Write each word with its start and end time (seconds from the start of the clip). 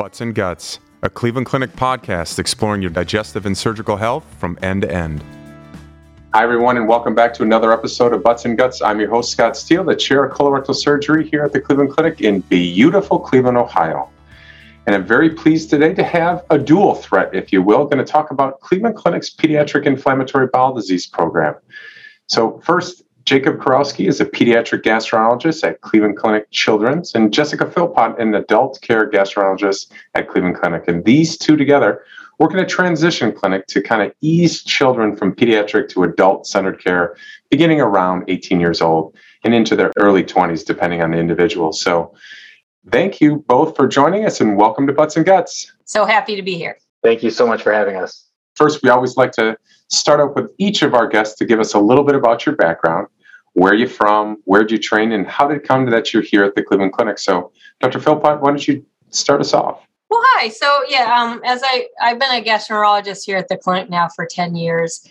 Butts 0.00 0.22
and 0.22 0.34
Guts, 0.34 0.78
a 1.02 1.10
Cleveland 1.10 1.46
Clinic 1.46 1.76
podcast 1.76 2.38
exploring 2.38 2.80
your 2.80 2.90
digestive 2.90 3.44
and 3.44 3.54
surgical 3.54 3.98
health 3.98 4.24
from 4.38 4.58
end 4.62 4.80
to 4.80 4.90
end. 4.90 5.22
Hi, 6.32 6.42
everyone, 6.42 6.78
and 6.78 6.88
welcome 6.88 7.14
back 7.14 7.34
to 7.34 7.42
another 7.42 7.70
episode 7.70 8.14
of 8.14 8.22
Butts 8.22 8.46
and 8.46 8.56
Guts. 8.56 8.80
I'm 8.80 8.98
your 8.98 9.10
host, 9.10 9.30
Scott 9.30 9.58
Steele, 9.58 9.84
the 9.84 9.94
chair 9.94 10.24
of 10.24 10.34
colorectal 10.34 10.74
surgery 10.74 11.28
here 11.28 11.44
at 11.44 11.52
the 11.52 11.60
Cleveland 11.60 11.90
Clinic 11.90 12.22
in 12.22 12.40
beautiful 12.40 13.18
Cleveland, 13.18 13.58
Ohio. 13.58 14.08
And 14.86 14.96
I'm 14.96 15.04
very 15.04 15.28
pleased 15.28 15.68
today 15.68 15.92
to 15.92 16.02
have 16.02 16.46
a 16.48 16.56
dual 16.56 16.94
threat, 16.94 17.34
if 17.34 17.52
you 17.52 17.60
will. 17.60 17.84
going 17.84 17.98
to 17.98 18.10
talk 18.10 18.30
about 18.30 18.58
Cleveland 18.60 18.96
Clinic's 18.96 19.28
Pediatric 19.28 19.84
Inflammatory 19.84 20.46
Bowel 20.46 20.72
Disease 20.72 21.06
Program. 21.06 21.56
So, 22.26 22.58
first, 22.64 23.02
Jacob 23.30 23.58
Kurowski 23.58 24.08
is 24.08 24.20
a 24.20 24.24
pediatric 24.24 24.82
gastroenterologist 24.82 25.62
at 25.62 25.82
Cleveland 25.82 26.16
Clinic 26.16 26.50
Children's, 26.50 27.14
and 27.14 27.32
Jessica 27.32 27.64
Philpott, 27.64 28.18
an 28.18 28.34
adult 28.34 28.80
care 28.82 29.08
gastroenterologist 29.08 29.92
at 30.16 30.28
Cleveland 30.28 30.56
Clinic. 30.56 30.88
And 30.88 31.04
these 31.04 31.38
two 31.38 31.56
together 31.56 32.02
work 32.40 32.52
in 32.52 32.58
a 32.58 32.66
transition 32.66 33.30
clinic 33.30 33.68
to 33.68 33.80
kind 33.80 34.02
of 34.02 34.12
ease 34.20 34.64
children 34.64 35.14
from 35.14 35.32
pediatric 35.32 35.88
to 35.90 36.02
adult 36.02 36.48
centered 36.48 36.82
care, 36.82 37.16
beginning 37.50 37.80
around 37.80 38.24
18 38.26 38.58
years 38.58 38.82
old 38.82 39.14
and 39.44 39.54
into 39.54 39.76
their 39.76 39.92
early 39.96 40.24
20s, 40.24 40.64
depending 40.64 41.00
on 41.00 41.12
the 41.12 41.18
individual. 41.18 41.72
So, 41.72 42.12
thank 42.90 43.20
you 43.20 43.44
both 43.46 43.76
for 43.76 43.86
joining 43.86 44.26
us 44.26 44.40
and 44.40 44.56
welcome 44.56 44.88
to 44.88 44.92
Butts 44.92 45.16
and 45.16 45.24
Guts. 45.24 45.72
So 45.84 46.04
happy 46.04 46.34
to 46.34 46.42
be 46.42 46.56
here. 46.56 46.78
Thank 47.04 47.22
you 47.22 47.30
so 47.30 47.46
much 47.46 47.62
for 47.62 47.72
having 47.72 47.94
us. 47.94 48.26
First, 48.56 48.82
we 48.82 48.90
always 48.90 49.16
like 49.16 49.30
to 49.34 49.56
start 49.86 50.18
off 50.18 50.34
with 50.34 50.50
each 50.58 50.82
of 50.82 50.94
our 50.94 51.06
guests 51.06 51.38
to 51.38 51.44
give 51.44 51.60
us 51.60 51.74
a 51.74 51.78
little 51.78 52.02
bit 52.02 52.16
about 52.16 52.44
your 52.44 52.56
background, 52.56 53.06
where 53.54 53.72
are 53.72 53.76
you 53.76 53.88
from, 53.88 54.38
where 54.44 54.60
did 54.62 54.70
you 54.70 54.78
train, 54.78 55.12
and 55.12 55.26
how 55.26 55.48
did 55.48 55.58
it 55.58 55.64
come 55.64 55.86
that 55.90 56.12
you're 56.12 56.22
here 56.22 56.44
at 56.44 56.54
the 56.54 56.62
Cleveland 56.62 56.92
Clinic? 56.92 57.18
So, 57.18 57.52
Dr. 57.80 57.98
Philpott, 57.98 58.40
why 58.40 58.48
don't 58.48 58.66
you 58.66 58.84
start 59.10 59.40
us 59.40 59.52
off? 59.52 59.82
Well, 60.08 60.22
hi. 60.24 60.48
So, 60.48 60.82
yeah, 60.88 61.14
um, 61.16 61.40
as 61.44 61.62
I 61.64 61.86
I've 62.00 62.18
been 62.18 62.30
a 62.30 62.42
gastroenterologist 62.42 63.24
here 63.24 63.36
at 63.36 63.48
the 63.48 63.56
clinic 63.56 63.90
now 63.90 64.08
for 64.08 64.26
ten 64.26 64.56
years, 64.56 65.06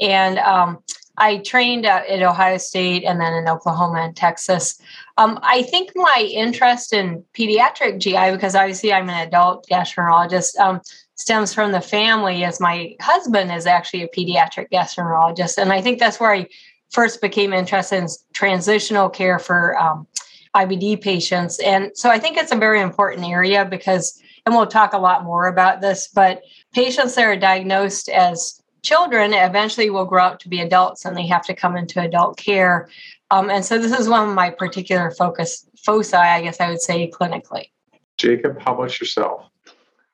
and 0.00 0.38
um, 0.38 0.82
I 1.18 1.38
trained 1.38 1.86
at, 1.86 2.06
at, 2.06 2.22
Ohio 2.22 2.56
State 2.58 3.04
and 3.04 3.20
then 3.20 3.34
in 3.34 3.48
Oklahoma 3.48 4.00
and 4.00 4.16
Texas. 4.16 4.80
Um, 5.18 5.38
I 5.42 5.62
think 5.62 5.92
my 5.94 6.28
interest 6.32 6.92
in 6.92 7.22
pediatric 7.34 7.98
GI, 7.98 8.32
because 8.32 8.54
obviously 8.54 8.92
I'm 8.92 9.10
an 9.10 9.26
adult 9.26 9.66
gastroenterologist, 9.70 10.58
um, 10.58 10.80
stems 11.16 11.52
from 11.52 11.72
the 11.72 11.80
family 11.80 12.44
as 12.44 12.60
my 12.60 12.96
husband 13.00 13.52
is 13.52 13.66
actually 13.66 14.02
a 14.02 14.08
pediatric 14.08 14.70
gastroenterologist. 14.72 15.58
And 15.58 15.72
I 15.72 15.80
think 15.80 15.98
that's 15.98 16.18
where 16.18 16.32
I 16.32 16.46
first 16.92 17.20
became 17.20 17.52
interested 17.52 17.96
in 17.96 18.08
transitional 18.32 19.08
care 19.08 19.38
for 19.38 19.78
um, 19.78 20.06
IBD 20.54 21.00
patients. 21.00 21.58
And 21.60 21.90
so 21.94 22.10
I 22.10 22.18
think 22.18 22.36
it's 22.36 22.52
a 22.52 22.56
very 22.56 22.80
important 22.80 23.26
area 23.26 23.64
because, 23.64 24.20
and 24.44 24.54
we'll 24.54 24.66
talk 24.66 24.92
a 24.92 24.98
lot 24.98 25.24
more 25.24 25.46
about 25.46 25.80
this, 25.80 26.08
but 26.08 26.42
patients 26.74 27.14
that 27.14 27.24
are 27.24 27.36
diagnosed 27.36 28.08
as 28.08 28.62
children 28.82 29.32
eventually 29.32 29.88
will 29.90 30.04
grow 30.04 30.24
up 30.24 30.38
to 30.40 30.48
be 30.48 30.60
adults 30.60 31.04
and 31.04 31.16
they 31.16 31.26
have 31.26 31.46
to 31.46 31.54
come 31.54 31.76
into 31.76 32.00
adult 32.00 32.36
care. 32.36 32.88
Um, 33.30 33.48
and 33.48 33.64
so 33.64 33.78
this 33.78 33.98
is 33.98 34.08
one 34.08 34.28
of 34.28 34.34
my 34.34 34.50
particular 34.50 35.10
focus 35.10 35.66
foci, 35.84 36.16
I 36.16 36.42
guess 36.42 36.60
I 36.60 36.68
would 36.68 36.82
say 36.82 37.10
clinically. 37.10 37.70
Jacob, 38.18 38.60
how 38.60 38.74
about 38.74 39.00
yourself? 39.00 39.46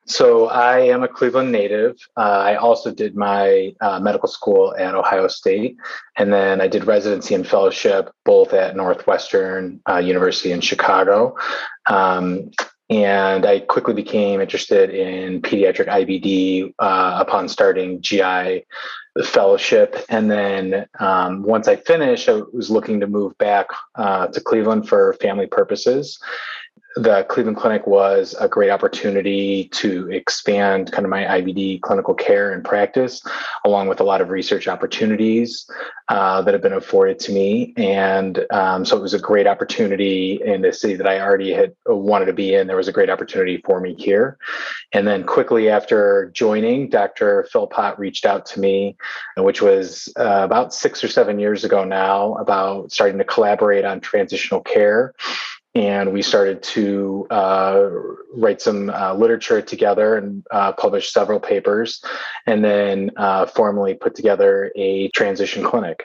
So 0.09 0.49
I 0.49 0.81
am 0.81 1.03
a 1.03 1.09
Cleveland 1.09 1.53
native. 1.53 1.97
Uh, 2.17 2.21
I 2.21 2.57
also 2.57 2.91
did 2.91 3.15
my 3.15 3.75
uh, 3.83 4.01
medical 4.01 4.29
school 4.29 4.75
at 4.79 4.95
Ohio 4.95 5.29
State, 5.29 5.77
and 6.17 6.33
then 6.33 6.63
I 6.63 6.67
did 6.67 6.87
residency 6.87 7.35
and 7.35 7.47
fellowship 7.47 8.11
both 8.25 8.55
at 8.55 8.75
Northwestern 8.75 9.81
uh, 9.89 9.99
University 9.99 10.53
in 10.53 10.63
Chicago. 10.63 11.37
Um, 11.87 12.51
and 12.89 13.45
I 13.45 13.61
quickly 13.61 13.93
became 13.93 14.41
interested 14.41 14.89
in 14.89 15.43
pediatric 15.43 15.89
IBD 15.89 16.73
uh, 16.79 17.19
upon 17.21 17.51
starting 17.51 18.01
GI 18.01 18.65
fellowship. 19.25 19.95
And 20.09 20.31
then 20.31 20.87
um, 20.99 21.43
once 21.43 21.69
I 21.69 21.77
finished, 21.77 22.31
I 22.31 22.41
was 22.53 22.71
looking 22.71 23.01
to 23.01 23.07
move 23.07 23.37
back 23.37 23.67
uh, 23.95 24.29
to 24.29 24.41
Cleveland 24.41 24.89
for 24.89 25.13
family 25.21 25.47
purposes 25.47 26.19
the 26.99 27.25
Cleveland 27.29 27.57
Clinic 27.57 27.87
was 27.87 28.35
a 28.41 28.49
great 28.49 28.71
opportunity 28.71 29.69
to 29.69 30.11
expand 30.11 30.91
kind 30.91 31.05
of 31.05 31.11
my 31.11 31.25
IBD 31.25 31.81
clinical 31.81 32.13
care 32.13 32.53
and 32.53 32.65
practice, 32.65 33.23
along 33.65 33.87
with 33.87 34.01
a 34.01 34.05
lot 34.05 34.21
of 34.21 34.31
research 34.31 34.67
opportunities 34.67 35.71
uh, 36.09 36.43
that 36.43 36.55
have 36.55 36.63
been 36.63 36.73
afforded 36.73 37.21
to 37.21 37.33
me. 37.33 37.73
And 37.77 38.45
um, 38.51 38.85
so 38.85 38.97
it 38.97 39.01
was 39.01 39.15
a 39.15 39.19
great 39.19 39.47
opportunity 39.47 40.41
in 40.45 40.63
the 40.63 40.73
city 40.73 40.97
that 40.97 41.07
I 41.07 41.21
already 41.21 41.53
had 41.53 41.75
wanted 41.87 42.27
to 42.27 42.33
be 42.33 42.55
in. 42.55 42.67
There 42.67 42.77
was 42.77 42.89
a 42.89 42.93
great 42.93 43.11
opportunity 43.11 43.63
for 43.65 43.81
me 43.81 43.95
here. 43.95 44.37
And 44.93 45.07
then 45.07 45.25
quickly 45.25 45.69
after 45.69 46.31
joining, 46.35 46.89
Dr. 46.89 47.47
Phil 47.53 47.69
Philpott 47.69 47.99
reached 47.99 48.25
out 48.25 48.47
to 48.47 48.61
me, 48.61 48.97
which 49.37 49.63
was 49.63 50.13
uh, 50.19 50.41
about 50.43 50.75
six 50.75 51.05
or 51.05 51.09
seven 51.09 51.39
years 51.39 51.63
ago 51.65 51.85
now, 51.85 52.35
about 52.35 52.91
starting 52.91 53.19
to 53.19 53.25
collaborate 53.25 53.85
on 53.85 54.01
transitional 54.01 54.61
care 54.61 55.15
and 55.79 56.13
we 56.13 56.23
started 56.23 56.61
to 56.61 57.25
uh, 57.31 57.89
write 58.35 58.61
some 58.61 58.91
uh, 58.91 59.15
literature 59.15 59.63
together 59.63 60.17
and 60.17 60.45
uh, 60.51 60.73
publish 60.73 61.13
several 61.13 61.39
papers 61.39 62.03
and 62.47 62.65
then 62.65 63.13
uh, 63.17 63.47
formally 63.47 63.95
put 63.95 64.17
together 64.17 64.73
a 64.75 65.09
transition 65.11 65.63
clinic. 65.63 66.03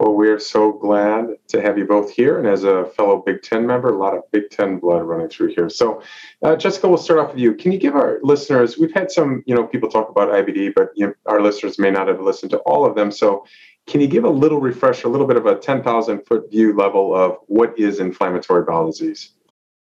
Well 0.00 0.14
we're 0.14 0.40
so 0.40 0.72
glad 0.72 1.36
to 1.50 1.62
have 1.62 1.78
you 1.78 1.86
both 1.86 2.10
here. 2.10 2.40
And 2.40 2.48
as 2.48 2.64
a 2.64 2.86
fellow 2.96 3.22
big 3.24 3.42
ten 3.42 3.64
member 3.64 3.90
a 3.90 3.96
lot 3.96 4.16
of 4.16 4.28
big 4.32 4.50
ten 4.50 4.80
blood 4.80 5.02
running 5.02 5.28
through 5.28 5.54
here. 5.54 5.68
So 5.68 6.02
uh, 6.42 6.56
jessica 6.56 6.88
we'll 6.88 6.98
start 6.98 7.20
off 7.20 7.30
with 7.30 7.38
you. 7.38 7.54
Can 7.54 7.70
you 7.70 7.78
give 7.78 7.94
our 7.94 8.18
listeners 8.24 8.76
we've 8.76 8.92
had 8.92 9.12
some 9.12 9.44
you 9.46 9.54
know 9.54 9.64
people 9.64 9.88
talk 9.88 10.08
about 10.08 10.30
ibd 10.30 10.74
but 10.74 10.88
you 10.96 11.06
know, 11.06 11.14
our 11.26 11.40
listeners 11.40 11.78
may 11.78 11.92
not 11.92 12.08
have 12.08 12.20
listened 12.20 12.50
to 12.50 12.58
all 12.58 12.84
of 12.84 12.96
them. 12.96 13.12
So 13.12 13.46
can 13.86 14.00
you 14.00 14.06
give 14.06 14.24
a 14.24 14.30
little 14.30 14.60
refresh, 14.60 15.02
a 15.04 15.08
little 15.08 15.26
bit 15.26 15.36
of 15.36 15.46
a 15.46 15.56
10,000 15.56 16.24
foot 16.26 16.50
view 16.50 16.74
level 16.74 17.14
of 17.14 17.36
what 17.46 17.76
is 17.78 18.00
inflammatory 18.00 18.64
bowel 18.64 18.86
disease? 18.86 19.30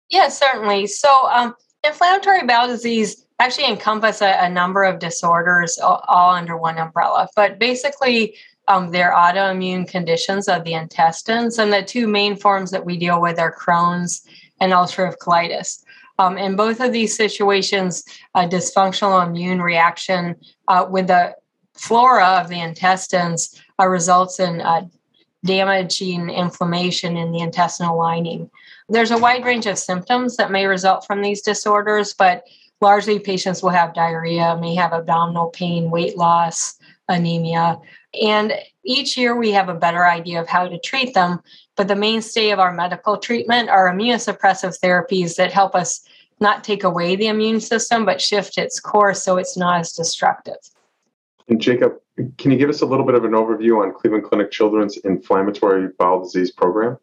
Yes, 0.09 0.39
certainly. 0.39 0.87
So, 0.87 1.29
um, 1.31 1.55
inflammatory 1.85 2.47
bowel 2.47 2.69
disease 2.69 3.27
actually 3.41 3.67
encompass 3.67 4.23
a, 4.23 4.33
a, 4.41 4.49
number 4.49 4.83
of 4.83 4.99
disorders 4.99 5.79
all, 5.79 6.03
all, 6.09 6.35
under 6.35 6.57
one 6.57 6.79
umbrella, 6.79 7.29
but 7.37 7.59
basically, 7.59 8.37
um, 8.69 8.91
they're 8.91 9.13
autoimmune 9.13 9.89
conditions 9.89 10.49
of 10.49 10.65
the 10.65 10.75
intestines. 10.75 11.59
And 11.59 11.73
the 11.73 11.83
two 11.83 12.07
main 12.07 12.37
forms 12.37 12.71
that 12.71 12.85
we 12.85 12.99
deal 12.99 13.21
with 13.21 13.39
are 13.39 13.55
Crohn's 13.55 14.27
and 14.61 14.73
ulcerative 14.73 15.17
colitis. 15.19 15.83
Um, 16.19 16.37
in 16.37 16.57
both 16.57 16.81
of 16.81 16.93
these 16.93 17.17
situations, 17.17 18.05
a 18.35 18.47
dysfunctional 18.47 19.27
immune 19.27 19.63
reaction 19.63 20.37
uh, 20.67 20.87
with 20.89 21.07
the 21.07 21.35
flora 21.75 22.41
of 22.41 22.49
the 22.49 22.61
intestines 22.61 23.63
uh, 23.81 23.87
results 23.87 24.41
in 24.41 24.61
uh, 24.61 24.87
damaging 25.45 26.31
inflammation 26.31 27.17
in 27.17 27.33
the 27.33 27.41
intestinal 27.41 27.97
lining. 27.97 28.51
There's 28.89 29.11
a 29.11 29.19
wide 29.19 29.45
range 29.45 29.67
of 29.67 29.79
symptoms 29.79 30.37
that 30.37 30.51
may 30.51 30.67
result 30.67 31.07
from 31.07 31.23
these 31.23 31.43
disorders, 31.43 32.15
but 32.15 32.45
largely 32.81 33.19
patients 33.19 33.63
will 33.63 33.71
have 33.71 33.95
diarrhea, 33.95 34.57
may 34.61 34.75
have 34.75 34.93
abdominal 34.93 35.51
pain, 35.51 35.91
weight 35.91 36.17
loss, 36.17 36.79
anemia. 37.09 37.79
And 38.21 38.53
each 38.85 39.17
year 39.17 39.37
we 39.37 39.51
have 39.53 39.69
a 39.69 39.75
better 39.75 40.07
idea 40.07 40.41
of 40.41 40.49
how 40.49 40.69
to 40.69 40.79
treat 40.79 41.15
them. 41.15 41.41
But 41.77 41.89
the 41.89 41.97
mainstay 41.97 42.51
of 42.51 42.59
our 42.59 42.73
medical 42.73 43.17
treatment 43.17 43.69
are 43.69 43.93
immunosuppressive 43.93 44.79
therapies 44.81 45.37
that 45.37 45.53
help 45.53 45.75
us 45.75 46.01
not 46.41 46.65
take 46.65 46.85
away 46.85 47.17
the 47.17 47.27
immune 47.27 47.61
system, 47.61 48.05
but 48.05 48.21
shift 48.21 48.59
its 48.59 48.81
course 48.81 49.23
so 49.23 49.37
it's 49.37 49.57
not 49.57 49.81
as 49.81 49.93
destructive. 49.93 50.57
And 51.49 51.61
Jacob, 51.61 51.95
can 52.37 52.51
you 52.51 52.59
give 52.59 52.69
us 52.69 52.83
a 52.83 52.87
little 52.87 53.07
bit 53.07 53.15
of 53.15 53.25
an 53.25 53.33
overview 53.33 53.83
on 53.83 53.95
Cleveland 53.95 54.25
Clinic 54.25 54.51
Children's 54.51 54.97
inflammatory 54.99 55.89
bowel 55.99 56.23
disease 56.23 56.51
program? 56.51 56.99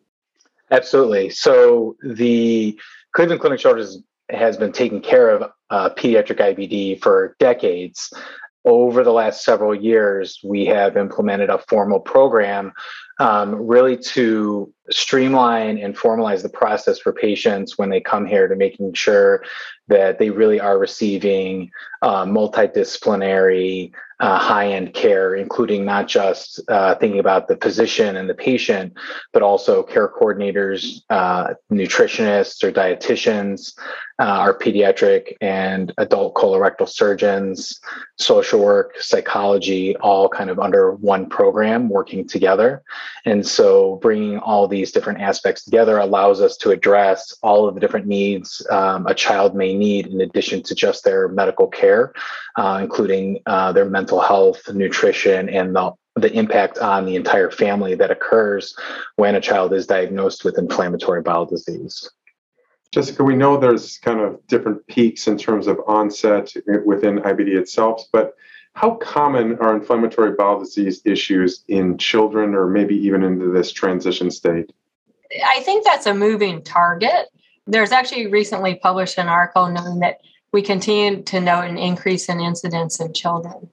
Absolutely. 0.72 1.30
So 1.30 1.96
the 2.04 2.80
Cleveland 3.14 3.42
Clinic 3.42 3.60
Children's 3.60 4.00
has 4.30 4.58
been 4.58 4.72
taking 4.72 5.02
care 5.02 5.30
of 5.30 5.52
uh, 5.70 5.90
pediatric 5.92 6.40
IBD 6.40 7.02
for 7.02 7.36
decades. 7.40 8.12
Over 8.64 9.04
the 9.04 9.14
last 9.14 9.44
several 9.44 9.76
years, 9.76 10.40
we 10.44 10.66
have 10.66 10.98
implemented 10.98 11.50
a 11.50 11.60
formal 11.60 12.00
program 12.00 12.74
um, 13.20 13.56
really 13.56 13.98
to 13.98 14.72
streamline 14.90 15.78
and 15.78 15.96
formalize 15.96 16.42
the 16.42 16.50
process 16.50 17.00
for 17.00 17.12
patients 17.12 17.78
when 17.78 17.90
they 17.90 18.00
come 18.00 18.26
here 18.26 18.48
to 18.48 18.56
making 18.56 18.94
sure 18.94 19.44
that 19.88 20.20
they 20.20 20.30
really 20.30 20.60
are 20.60 20.78
receiving 20.78 21.72
uh, 22.02 22.26
multidisciplinary 22.26 23.92
uh, 24.20 24.38
high 24.38 24.72
end 24.72 24.94
care, 24.94 25.36
including 25.36 25.84
not 25.84 26.08
just 26.08 26.62
uh, 26.70 26.96
thinking 26.96 27.20
about 27.20 27.48
the 27.48 27.58
physician 27.58 28.16
and 28.16 28.30
the 28.30 28.34
patient, 28.34 28.94
but 29.34 29.42
also 29.42 29.84
care 29.84 30.08
coordinators, 30.08 31.02
uh, 31.10 31.54
nutritionists 31.72 32.64
or 32.64 32.72
dietitians, 32.72 33.78
uh, 34.20 34.24
our 34.24 34.58
pediatric 34.58 35.34
and 35.42 35.94
adult 35.98 36.34
colorectal 36.34 36.88
surgeons, 36.88 37.80
social 38.18 38.62
work, 38.62 38.94
psychology, 39.00 39.96
all 39.98 40.30
kind 40.30 40.50
of 40.50 40.60
under 40.60 40.94
one 40.94 41.28
program 41.28 41.90
working 41.90 42.26
together. 42.26 42.84
And 43.26 43.46
so 43.46 43.96
bringing 44.02 44.40
all 44.40 44.68
these 44.68 44.92
different 44.92 45.22
aspects 45.22 45.64
together 45.64 45.98
allows 45.98 46.42
us 46.42 46.58
to 46.58 46.72
address 46.72 47.34
all 47.42 47.68
of 47.68 47.76
the 47.76 47.82
different 47.82 48.08
needs 48.08 48.66
um, 48.70 49.08
a 49.08 49.14
child 49.14 49.56
may 49.56 49.76
need 49.76 50.08
in 50.08 50.22
addition 50.22 50.64
to 50.64 50.76
just 50.76 51.04
their 51.04 51.28
medical 51.28 51.68
care, 51.68 52.14
uh, 52.58 52.80
including 52.82 53.40
uh, 53.46 53.72
their 53.72 53.86
mental 53.86 54.20
health, 54.20 54.62
nutrition, 54.74 55.50
and 55.50 55.76
the 55.76 55.92
the 56.18 56.32
impact 56.32 56.78
on 56.78 57.06
the 57.06 57.18
entire 57.18 57.52
family 57.52 57.94
that 57.94 58.10
occurs 58.10 58.74
when 59.18 59.36
a 59.36 59.42
child 59.42 59.74
is 59.74 59.86
diagnosed 59.86 60.46
with 60.46 60.58
inflammatory 60.58 61.22
bowel 61.22 61.46
disease. 61.46 62.10
Jessica, 62.92 63.24
we 63.24 63.36
know 63.36 63.58
there's 63.58 63.98
kind 63.98 64.22
of 64.22 64.40
different 64.48 64.88
peaks 64.88 65.28
in 65.28 65.38
terms 65.38 65.68
of 65.68 65.78
onset 65.88 66.54
within 66.86 67.20
IBD 67.20 67.58
itself, 67.58 68.06
but 68.14 68.36
how 68.76 68.96
common 68.96 69.58
are 69.60 69.74
inflammatory 69.74 70.34
bowel 70.34 70.60
disease 70.60 71.02
issues 71.06 71.64
in 71.70 71.98
children 71.98 72.54
or 72.54 72.68
maybe 72.68 72.96
even 72.96 73.24
into 73.24 73.50
this 73.52 73.72
transition 73.72 74.30
state? 74.30 74.72
I 75.46 75.62
think 75.62 75.86
that's 75.86 76.06
a 76.06 76.14
moving 76.14 76.62
target. 76.62 77.30
There's 77.66 77.94
actually 77.94 78.28
recently 78.28 78.76
published 78.76 79.18
an 79.18 79.28
article 79.28 79.70
noting 79.70 80.00
that 80.00 80.20
we 80.52 80.62
continue 80.62 81.24
to 81.24 81.40
note 81.40 81.62
an 81.62 81.78
increase 81.78 82.28
in 82.28 82.42
incidence 82.42 83.00
in 83.00 83.14
children. 83.14 83.70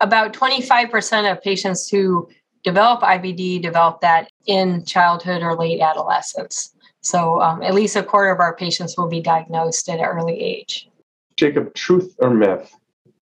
About 0.00 0.32
25% 0.32 1.30
of 1.30 1.40
patients 1.40 1.88
who 1.88 2.28
develop 2.64 3.02
IBD 3.02 3.62
develop 3.62 4.00
that 4.00 4.30
in 4.46 4.84
childhood 4.84 5.42
or 5.42 5.56
late 5.56 5.80
adolescence. 5.80 6.74
So, 7.02 7.40
um, 7.40 7.62
at 7.62 7.74
least 7.74 7.94
a 7.94 8.02
quarter 8.02 8.32
of 8.32 8.40
our 8.40 8.56
patients 8.56 8.96
will 8.98 9.08
be 9.08 9.20
diagnosed 9.20 9.88
at 9.88 10.00
an 10.00 10.04
early 10.04 10.40
age. 10.40 10.88
Jacob, 11.36 11.74
truth 11.74 12.14
or 12.18 12.30
myth? 12.30 12.74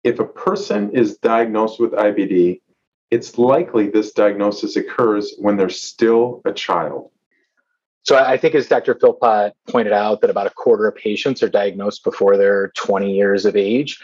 If 0.04 0.20
a 0.20 0.26
person 0.26 0.92
is 0.92 1.18
diagnosed 1.18 1.80
with 1.80 1.92
IBD, 1.92 2.62
it's 3.12 3.38
likely 3.38 3.90
this 3.90 4.12
diagnosis 4.12 4.76
occurs 4.76 5.36
when 5.40 5.58
they're 5.58 5.70
still 5.70 6.42
a 6.46 6.54
child. 6.54 7.10
So 8.10 8.18
I 8.18 8.38
think, 8.38 8.56
as 8.56 8.68
Dr. 8.68 8.96
Philpott 8.96 9.54
pointed 9.68 9.94
out, 9.94 10.22
that 10.22 10.32
about 10.32 10.48
a 10.48 10.50
quarter 10.50 10.88
of 10.88 10.96
patients 10.96 11.44
are 11.44 11.48
diagnosed 11.48 12.04
before 12.04 12.38
they're 12.38 12.70
20 12.70 13.16
years 13.16 13.46
of 13.46 13.56
age. 13.56 14.02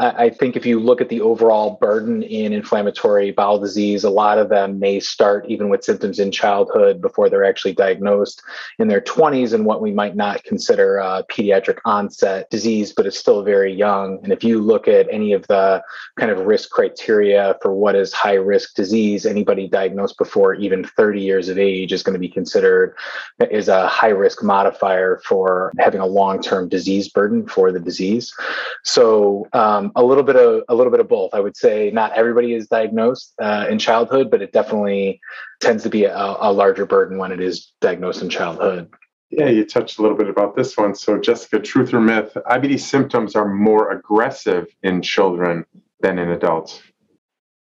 I 0.00 0.30
think 0.30 0.54
if 0.54 0.64
you 0.64 0.78
look 0.78 1.00
at 1.00 1.08
the 1.08 1.20
overall 1.22 1.76
burden 1.80 2.22
in 2.22 2.52
inflammatory 2.52 3.32
bowel 3.32 3.58
disease, 3.58 4.04
a 4.04 4.10
lot 4.10 4.38
of 4.38 4.48
them 4.48 4.78
may 4.78 5.00
start 5.00 5.44
even 5.48 5.70
with 5.70 5.82
symptoms 5.82 6.20
in 6.20 6.30
childhood 6.30 7.00
before 7.00 7.28
they're 7.28 7.44
actually 7.44 7.72
diagnosed 7.72 8.40
in 8.78 8.86
their 8.86 9.00
20s 9.00 9.52
and 9.52 9.66
what 9.66 9.82
we 9.82 9.90
might 9.90 10.14
not 10.14 10.44
consider 10.44 10.98
a 10.98 11.24
pediatric 11.28 11.78
onset 11.84 12.48
disease, 12.48 12.92
but 12.92 13.06
it's 13.06 13.18
still 13.18 13.42
very 13.42 13.74
young. 13.74 14.20
And 14.22 14.32
if 14.32 14.44
you 14.44 14.60
look 14.60 14.86
at 14.86 15.08
any 15.10 15.32
of 15.32 15.44
the 15.48 15.82
kind 16.16 16.30
of 16.30 16.46
risk 16.46 16.70
criteria 16.70 17.56
for 17.60 17.74
what 17.74 17.96
is 17.96 18.12
high 18.12 18.34
risk 18.34 18.76
disease, 18.76 19.26
anybody 19.26 19.66
diagnosed 19.66 20.16
before 20.16 20.54
even 20.54 20.84
30 20.84 21.20
years 21.20 21.48
of 21.48 21.58
age 21.58 21.92
is 21.92 22.04
going 22.04 22.14
to 22.14 22.20
be 22.20 22.28
considered 22.28 22.94
as 23.52 23.68
a 23.68 23.86
high 23.86 24.08
risk 24.08 24.42
modifier 24.42 25.20
for 25.24 25.72
having 25.78 26.00
a 26.00 26.06
long 26.06 26.40
term 26.42 26.68
disease 26.68 27.08
burden 27.08 27.46
for 27.46 27.72
the 27.72 27.80
disease. 27.80 28.32
So, 28.84 29.46
um, 29.52 29.92
a 29.96 30.04
little 30.04 30.24
bit 30.24 30.36
of 30.36 30.62
a 30.68 30.74
little 30.74 30.90
bit 30.90 31.00
of 31.00 31.08
both. 31.08 31.34
I 31.34 31.40
would 31.40 31.56
say 31.56 31.90
not 31.92 32.12
everybody 32.12 32.54
is 32.54 32.68
diagnosed 32.68 33.34
uh, 33.40 33.66
in 33.68 33.78
childhood, 33.78 34.30
but 34.30 34.42
it 34.42 34.52
definitely 34.52 35.20
tends 35.60 35.82
to 35.82 35.90
be 35.90 36.04
a, 36.04 36.16
a 36.16 36.52
larger 36.52 36.86
burden 36.86 37.18
when 37.18 37.32
it 37.32 37.40
is 37.40 37.72
diagnosed 37.80 38.22
in 38.22 38.28
childhood. 38.28 38.88
Yeah, 39.30 39.48
you 39.48 39.64
touched 39.64 39.98
a 39.98 40.02
little 40.02 40.16
bit 40.16 40.28
about 40.28 40.56
this 40.56 40.76
one. 40.76 40.94
So, 40.94 41.18
Jessica, 41.18 41.60
truth 41.60 41.92
or 41.92 42.00
myth? 42.00 42.36
IBD 42.46 42.80
symptoms 42.80 43.36
are 43.36 43.46
more 43.46 43.90
aggressive 43.90 44.68
in 44.82 45.02
children 45.02 45.66
than 46.00 46.18
in 46.18 46.30
adults. 46.30 46.80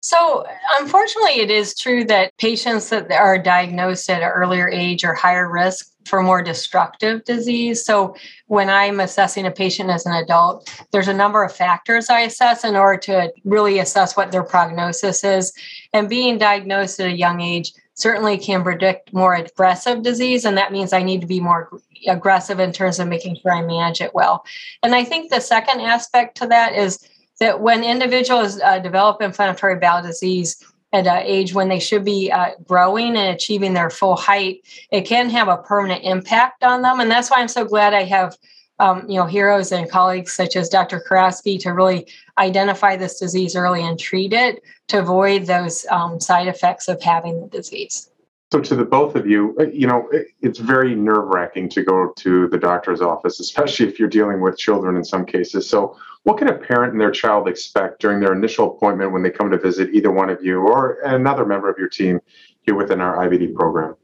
So, 0.03 0.43
unfortunately, 0.79 1.41
it 1.41 1.51
is 1.51 1.75
true 1.75 2.03
that 2.05 2.35
patients 2.37 2.89
that 2.89 3.11
are 3.11 3.37
diagnosed 3.37 4.09
at 4.09 4.23
an 4.23 4.29
earlier 4.29 4.67
age 4.67 5.05
are 5.05 5.13
higher 5.13 5.47
risk 5.47 5.89
for 6.05 6.23
more 6.23 6.41
destructive 6.41 7.23
disease. 7.23 7.85
So, 7.85 8.15
when 8.47 8.67
I'm 8.67 8.99
assessing 8.99 9.45
a 9.45 9.51
patient 9.51 9.91
as 9.91 10.07
an 10.07 10.13
adult, 10.13 10.73
there's 10.91 11.07
a 11.07 11.13
number 11.13 11.43
of 11.43 11.55
factors 11.55 12.09
I 12.09 12.21
assess 12.21 12.63
in 12.63 12.75
order 12.75 12.97
to 13.01 13.31
really 13.45 13.77
assess 13.77 14.17
what 14.17 14.31
their 14.31 14.43
prognosis 14.43 15.23
is. 15.23 15.53
And 15.93 16.09
being 16.09 16.39
diagnosed 16.39 16.99
at 16.99 17.07
a 17.07 17.15
young 17.15 17.39
age 17.39 17.71
certainly 17.93 18.39
can 18.39 18.63
predict 18.63 19.13
more 19.13 19.35
aggressive 19.35 20.01
disease. 20.01 20.45
And 20.45 20.57
that 20.57 20.71
means 20.71 20.93
I 20.93 21.03
need 21.03 21.21
to 21.21 21.27
be 21.27 21.39
more 21.39 21.69
aggressive 22.07 22.59
in 22.59 22.71
terms 22.71 22.99
of 22.99 23.07
making 23.07 23.37
sure 23.37 23.51
I 23.51 23.61
manage 23.61 24.01
it 24.01 24.15
well. 24.15 24.43
And 24.81 24.95
I 24.95 25.03
think 25.03 25.29
the 25.29 25.39
second 25.39 25.81
aspect 25.81 26.37
to 26.37 26.47
that 26.47 26.73
is 26.73 27.07
that 27.41 27.59
when 27.59 27.83
individuals 27.83 28.61
uh, 28.61 28.77
develop 28.77 29.19
inflammatory 29.19 29.75
bowel 29.75 30.03
disease 30.03 30.63
at 30.93 31.07
an 31.07 31.23
age 31.25 31.55
when 31.55 31.69
they 31.69 31.79
should 31.79 32.05
be 32.05 32.31
uh, 32.31 32.51
growing 32.67 33.17
and 33.17 33.35
achieving 33.35 33.73
their 33.73 33.89
full 33.89 34.15
height, 34.15 34.61
it 34.91 35.01
can 35.01 35.27
have 35.27 35.47
a 35.47 35.57
permanent 35.57 36.03
impact 36.03 36.63
on 36.63 36.83
them. 36.83 36.99
And 36.99 37.09
that's 37.09 37.31
why 37.31 37.37
I'm 37.39 37.47
so 37.47 37.65
glad 37.65 37.95
I 37.95 38.03
have, 38.03 38.37
um, 38.77 39.09
you 39.09 39.15
know, 39.15 39.25
heroes 39.25 39.71
and 39.71 39.89
colleagues 39.89 40.33
such 40.33 40.55
as 40.55 40.69
Dr. 40.69 41.03
Kurowski 41.09 41.59
to 41.61 41.71
really 41.71 42.07
identify 42.37 42.95
this 42.95 43.19
disease 43.19 43.55
early 43.55 43.83
and 43.83 43.99
treat 43.99 44.33
it 44.33 44.61
to 44.89 44.99
avoid 44.99 45.47
those 45.47 45.83
um, 45.89 46.19
side 46.19 46.47
effects 46.47 46.87
of 46.87 47.01
having 47.01 47.41
the 47.41 47.47
disease. 47.47 48.10
So, 48.51 48.59
to 48.59 48.75
the 48.75 48.83
both 48.83 49.15
of 49.15 49.25
you, 49.25 49.55
uh, 49.59 49.67
you 49.67 49.87
know, 49.87 50.09
it's 50.41 50.59
very 50.59 50.93
nerve 50.93 51.29
wracking 51.29 51.69
to 51.69 51.83
go 51.83 52.11
to 52.17 52.49
the 52.49 52.57
doctor's 52.57 52.99
office, 52.99 53.39
especially 53.39 53.87
if 53.87 53.97
you're 53.97 54.09
dealing 54.09 54.41
with 54.41 54.57
children 54.57 54.97
in 54.97 55.05
some 55.05 55.25
cases. 55.25 55.69
So, 55.69 55.95
what 56.23 56.37
can 56.37 56.49
a 56.49 56.53
parent 56.53 56.91
and 56.91 56.99
their 56.99 57.11
child 57.11 57.47
expect 57.47 58.01
during 58.01 58.19
their 58.19 58.33
initial 58.33 58.75
appointment 58.75 59.13
when 59.13 59.23
they 59.23 59.29
come 59.29 59.51
to 59.51 59.57
visit 59.57 59.93
either 59.93 60.11
one 60.11 60.29
of 60.29 60.43
you 60.43 60.59
or 60.59 60.99
another 61.05 61.45
member 61.45 61.69
of 61.69 61.77
your 61.77 61.87
team 61.87 62.19
here 62.63 62.75
within 62.75 62.99
our 62.99 63.25
IBD 63.25 63.55
program? 63.55 63.95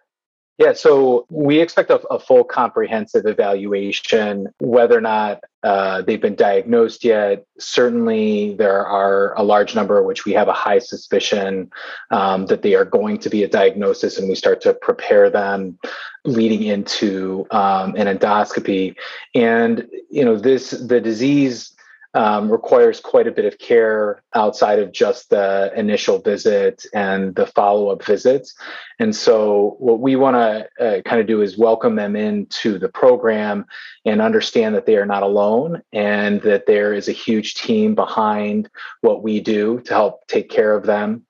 Yeah, 0.57 0.74
so 0.74 1.27
we 1.30 1.59
expect 1.59 1.92
a, 1.92 2.00
a 2.07 2.19
full 2.19 2.44
comprehensive 2.44 3.27
evaluation, 3.27 4.48
whether 4.59 4.98
or 4.98 5.01
not 5.01 5.44
uh, 5.62 6.01
they've 6.01 6.21
been 6.21 6.36
diagnosed 6.36 7.04
yet. 7.04 7.45
Certainly, 7.59 8.56
there 8.56 8.83
are 8.83 9.38
a 9.38 9.44
large 9.44 9.75
number 9.75 10.01
which 10.01 10.25
we 10.25 10.33
have 10.33 10.48
a 10.48 10.54
high 10.54 10.80
suspicion 10.80 11.69
um, 12.09 12.48
that 12.48 12.63
they 12.63 12.74
are 12.74 12.86
going 12.86 13.19
to 13.19 13.30
be 13.30 13.44
a 13.44 13.48
diagnosis, 13.48 14.18
and 14.18 14.27
we 14.27 14.33
start 14.33 14.59
to 14.62 14.74
prepare 14.74 15.30
them 15.30 15.77
leading 16.25 16.63
into 16.63 17.45
um, 17.51 17.95
an 17.95 18.07
endoscopy. 18.07 18.95
And 19.36 19.88
you 20.09 20.25
know, 20.25 20.38
this 20.38 20.71
the 20.71 21.00
disease 21.00 21.76
um, 22.17 22.51
requires 22.51 22.99
quite 22.99 23.27
a 23.27 23.31
bit 23.31 23.45
of 23.45 23.59
care 23.59 24.23
outside 24.33 24.79
of 24.79 24.91
just 24.91 25.29
the 25.29 25.71
initial 25.75 26.17
visit 26.17 26.83
and 26.91 27.35
the 27.35 27.45
follow 27.45 27.89
up 27.89 28.03
visits. 28.03 28.55
And 28.97 29.15
so, 29.15 29.75
what 29.77 29.99
we 29.99 30.15
want 30.15 30.35
to 30.35 30.83
uh, 30.83 31.01
kind 31.03 31.21
of 31.21 31.27
do 31.27 31.43
is 31.43 31.59
welcome 31.59 31.95
them 31.95 32.15
into 32.15 32.79
the 32.79 32.89
program 32.89 33.67
and 34.03 34.19
understand 34.19 34.73
that 34.73 34.87
they 34.87 34.97
are 34.97 35.05
not 35.05 35.21
alone 35.21 35.83
and 35.93 36.41
that 36.41 36.65
there 36.65 36.91
is 36.91 37.07
a 37.07 37.11
huge 37.11 37.53
team 37.53 37.94
behind 37.94 38.68
what 39.01 39.21
we 39.21 39.39
do 39.39 39.80
to 39.81 39.94
help 39.94 40.25
take 40.27 40.49
care 40.49 40.75
of 40.75 40.87
them 40.87 41.23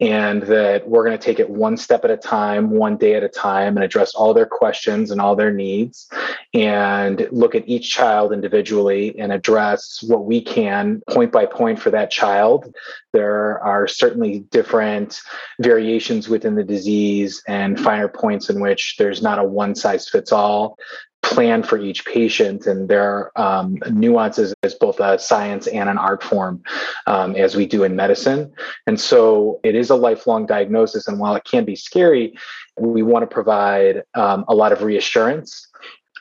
and 0.00 0.42
that 0.44 0.88
we're 0.88 1.04
going 1.04 1.16
to 1.16 1.22
take 1.22 1.38
it 1.38 1.50
one 1.50 1.76
step 1.76 2.04
at 2.04 2.10
a 2.10 2.16
time, 2.16 2.70
one 2.70 2.96
day 2.96 3.14
at 3.14 3.22
a 3.22 3.28
time, 3.28 3.76
and 3.76 3.84
address 3.84 4.14
all 4.14 4.32
their 4.32 4.46
questions 4.46 5.10
and 5.10 5.20
all 5.20 5.36
their 5.36 5.52
needs, 5.52 6.08
and 6.54 7.28
look 7.30 7.54
at 7.54 7.68
each 7.68 7.90
child 7.90 8.32
individually 8.32 9.18
and 9.18 9.30
address 9.30 10.02
what 10.02 10.24
we 10.24 10.40
can 10.40 11.02
point 11.10 11.30
by 11.30 11.44
point 11.44 11.78
for 11.78 11.90
that 11.90 12.10
child. 12.10 12.74
There 13.12 13.60
are 13.62 13.86
certainly 13.86 14.40
different 14.50 15.20
variations 15.60 16.28
within 16.28 16.54
the 16.54 16.64
disease 16.64 17.42
and 17.46 17.78
finer 17.78 18.08
points 18.08 18.48
in 18.48 18.60
which 18.60 18.96
there's 18.98 19.20
not 19.20 19.38
a 19.38 19.44
one 19.44 19.74
size 19.74 20.08
fits 20.08 20.32
all 20.32 20.78
plan 21.22 21.62
for 21.62 21.78
each 21.78 22.04
patient 22.06 22.66
and 22.66 22.88
there 22.88 23.30
are 23.36 23.60
um, 23.60 23.76
nuances 23.90 24.54
as 24.62 24.74
both 24.74 24.98
a 25.00 25.18
science 25.18 25.66
and 25.66 25.88
an 25.88 25.98
art 25.98 26.22
form 26.22 26.62
um, 27.06 27.36
as 27.36 27.54
we 27.54 27.66
do 27.66 27.84
in 27.84 27.94
medicine. 27.94 28.52
And 28.86 28.98
so 28.98 29.60
it 29.62 29.74
is 29.74 29.90
a 29.90 29.96
lifelong 29.96 30.46
diagnosis 30.46 31.06
and 31.06 31.18
while 31.18 31.34
it 31.34 31.44
can 31.44 31.64
be 31.64 31.76
scary 31.76 32.34
we 32.78 33.02
want 33.02 33.22
to 33.22 33.26
provide 33.32 34.02
um, 34.14 34.44
a 34.48 34.54
lot 34.54 34.72
of 34.72 34.82
reassurance. 34.82 35.68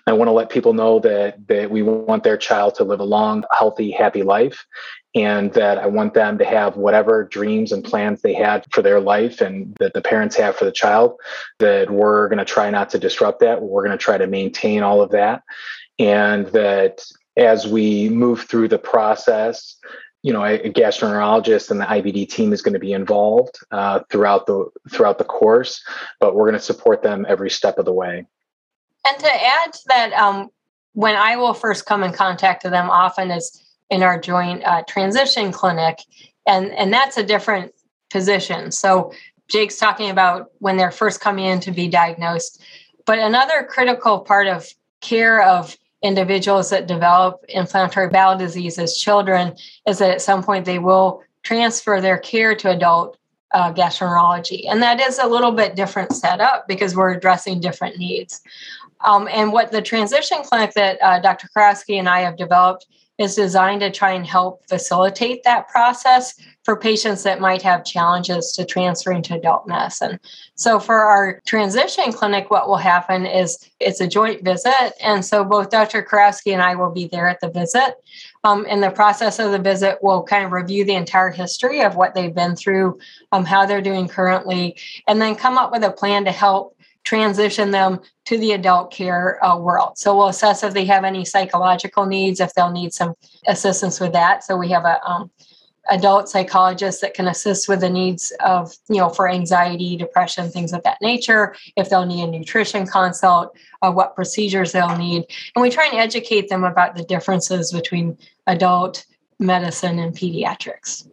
I 0.07 0.13
want 0.13 0.27
to 0.27 0.33
let 0.33 0.49
people 0.49 0.73
know 0.73 0.99
that 0.99 1.47
that 1.47 1.69
we 1.69 1.83
want 1.83 2.23
their 2.23 2.37
child 2.37 2.75
to 2.75 2.83
live 2.83 2.99
a 2.99 3.05
long, 3.05 3.43
healthy, 3.51 3.91
happy 3.91 4.23
life, 4.23 4.65
and 5.15 5.53
that 5.53 5.79
I 5.79 5.87
want 5.87 6.13
them 6.13 6.37
to 6.37 6.45
have 6.45 6.77
whatever 6.77 7.23
dreams 7.23 7.71
and 7.71 7.83
plans 7.83 8.21
they 8.21 8.33
had 8.33 8.65
for 8.71 8.81
their 8.81 8.99
life 8.99 9.41
and 9.41 9.75
that 9.79 9.93
the 9.93 10.01
parents 10.01 10.35
have 10.35 10.55
for 10.55 10.65
the 10.65 10.71
child, 10.71 11.15
that 11.57 11.89
we're 11.89 12.27
going 12.29 12.37
to 12.39 12.45
try 12.45 12.69
not 12.69 12.91
to 12.91 12.99
disrupt 12.99 13.39
that. 13.39 13.61
We're 13.61 13.83
going 13.85 13.97
to 13.97 14.03
try 14.03 14.17
to 14.17 14.27
maintain 14.27 14.83
all 14.83 15.01
of 15.01 15.11
that. 15.11 15.41
And 15.97 16.47
that 16.47 17.03
as 17.37 17.67
we 17.67 18.09
move 18.09 18.41
through 18.41 18.67
the 18.67 18.77
process, 18.77 19.77
you 20.21 20.33
know, 20.33 20.43
a, 20.43 20.69
gastroenterologist 20.69 21.71
and 21.71 21.79
the 21.79 21.85
IBD 21.85 22.29
team 22.29 22.53
is 22.53 22.61
going 22.61 22.73
to 22.73 22.79
be 22.79 22.93
involved 22.93 23.57
uh, 23.71 24.01
throughout 24.11 24.45
the 24.45 24.69
throughout 24.91 25.17
the 25.17 25.23
course, 25.23 25.81
but 26.19 26.35
we're 26.35 26.45
going 26.45 26.59
to 26.59 26.59
support 26.59 27.01
them 27.01 27.25
every 27.27 27.49
step 27.49 27.77
of 27.77 27.85
the 27.85 27.93
way. 27.93 28.25
And 29.07 29.19
to 29.19 29.27
add 29.27 29.73
to 29.73 29.79
that, 29.87 30.13
um, 30.13 30.49
when 30.91 31.15
I 31.15 31.37
will 31.37 31.53
first 31.53 31.85
come 31.85 32.03
in 32.03 32.11
contact 32.11 32.63
with 32.63 32.73
them, 32.73 32.89
often 32.89 33.31
is 33.31 33.63
in 33.89 34.03
our 34.03 34.19
joint 34.19 34.63
uh, 34.65 34.83
transition 34.87 35.51
clinic, 35.51 35.99
and 36.45 36.71
and 36.71 36.93
that's 36.93 37.17
a 37.17 37.23
different 37.23 37.73
position. 38.09 38.71
So 38.71 39.13
Jake's 39.49 39.77
talking 39.77 40.09
about 40.09 40.51
when 40.59 40.77
they're 40.77 40.91
first 40.91 41.21
coming 41.21 41.45
in 41.45 41.59
to 41.61 41.71
be 41.71 41.87
diagnosed. 41.87 42.61
But 43.05 43.19
another 43.19 43.67
critical 43.67 44.19
part 44.19 44.47
of 44.47 44.67
care 45.01 45.41
of 45.41 45.75
individuals 46.03 46.69
that 46.69 46.87
develop 46.87 47.43
inflammatory 47.49 48.09
bowel 48.09 48.37
disease 48.37 48.77
as 48.77 48.95
children 48.95 49.55
is 49.87 49.97
that 49.97 50.11
at 50.11 50.21
some 50.21 50.43
point 50.43 50.65
they 50.65 50.79
will 50.79 51.21
transfer 51.43 51.99
their 51.99 52.17
care 52.17 52.55
to 52.55 52.69
adult 52.69 53.17
uh, 53.51 53.73
gastroenterology. 53.73 54.63
And 54.69 54.81
that 54.81 54.99
is 54.99 55.17
a 55.17 55.27
little 55.27 55.51
bit 55.51 55.75
different 55.75 56.13
setup 56.13 56.67
because 56.67 56.95
we're 56.95 57.11
addressing 57.11 57.59
different 57.59 57.97
needs. 57.97 58.41
Um, 59.01 59.27
and 59.31 59.51
what 59.53 59.71
the 59.71 59.81
transition 59.81 60.39
clinic 60.43 60.73
that 60.73 60.97
uh, 61.01 61.19
Dr. 61.19 61.47
Kurowski 61.55 61.99
and 61.99 62.09
I 62.09 62.19
have 62.19 62.37
developed 62.37 62.85
is 63.19 63.35
designed 63.35 63.81
to 63.81 63.91
try 63.91 64.11
and 64.13 64.25
help 64.25 64.65
facilitate 64.69 65.43
that 65.43 65.67
process 65.67 66.39
for 66.63 66.77
patients 66.77 67.23
that 67.23 67.41
might 67.41 67.61
have 67.61 67.83
challenges 67.83 68.53
to 68.53 68.65
transferring 68.65 69.21
to 69.21 69.35
adult 69.35 69.67
medicine. 69.67 70.17
So, 70.55 70.79
for 70.79 70.99
our 70.99 71.41
transition 71.45 72.13
clinic, 72.13 72.49
what 72.49 72.69
will 72.69 72.77
happen 72.77 73.25
is 73.25 73.69
it's 73.81 73.99
a 73.99 74.07
joint 74.07 74.43
visit. 74.43 74.93
And 75.03 75.23
so, 75.23 75.43
both 75.43 75.69
Dr. 75.69 76.01
Kurowski 76.01 76.53
and 76.53 76.61
I 76.61 76.75
will 76.75 76.91
be 76.91 77.07
there 77.07 77.27
at 77.27 77.41
the 77.41 77.49
visit. 77.49 77.95
Um, 78.45 78.65
in 78.67 78.79
the 78.79 78.91
process 78.91 79.37
of 79.37 79.51
the 79.51 79.59
visit, 79.59 79.97
we'll 80.01 80.23
kind 80.23 80.45
of 80.45 80.53
review 80.53 80.85
the 80.85 80.95
entire 80.95 81.29
history 81.29 81.81
of 81.81 81.97
what 81.97 82.15
they've 82.15 82.33
been 82.33 82.55
through, 82.55 82.99
um, 83.33 83.43
how 83.43 83.65
they're 83.65 83.81
doing 83.81 84.07
currently, 84.07 84.77
and 85.07 85.21
then 85.21 85.35
come 85.35 85.57
up 85.57 85.73
with 85.73 85.83
a 85.83 85.91
plan 85.91 86.23
to 86.23 86.31
help 86.31 86.78
transition 87.09 87.71
them 87.71 87.99
to 88.25 88.37
the 88.37 88.51
adult 88.51 88.91
care 88.91 89.43
uh, 89.43 89.57
world. 89.57 89.97
So 89.97 90.15
we'll 90.15 90.27
assess 90.27 90.61
if 90.61 90.75
they 90.75 90.85
have 90.85 91.03
any 91.03 91.25
psychological 91.25 92.05
needs, 92.05 92.39
if 92.39 92.53
they'll 92.53 92.71
need 92.71 92.93
some 92.93 93.15
assistance 93.47 93.99
with 93.99 94.13
that. 94.13 94.43
So 94.43 94.55
we 94.55 94.69
have 94.69 94.85
a 94.85 95.03
um, 95.03 95.31
adult 95.89 96.29
psychologist 96.29 97.01
that 97.01 97.15
can 97.15 97.27
assist 97.27 97.67
with 97.67 97.79
the 97.79 97.89
needs 97.89 98.31
of 98.45 98.75
you 98.89 98.97
know 98.97 99.09
for 99.09 99.27
anxiety 99.27 99.97
depression 99.97 100.51
things 100.51 100.71
of 100.71 100.83
that 100.83 100.99
nature 101.01 101.55
if 101.75 101.89
they'll 101.89 102.05
need 102.05 102.23
a 102.23 102.27
nutrition 102.27 102.85
consult 102.85 103.57
uh, 103.81 103.91
what 103.91 104.13
procedures 104.13 104.71
they'll 104.71 104.97
need 104.97 105.25
and 105.55 105.63
we 105.63 105.69
try 105.71 105.87
and 105.87 105.97
educate 105.97 106.47
them 106.47 106.63
about 106.63 106.95
the 106.95 107.03
differences 107.05 107.71
between 107.71 108.15
adult 108.45 109.03
medicine 109.39 109.97
and 109.97 110.13
pediatrics 110.15 111.07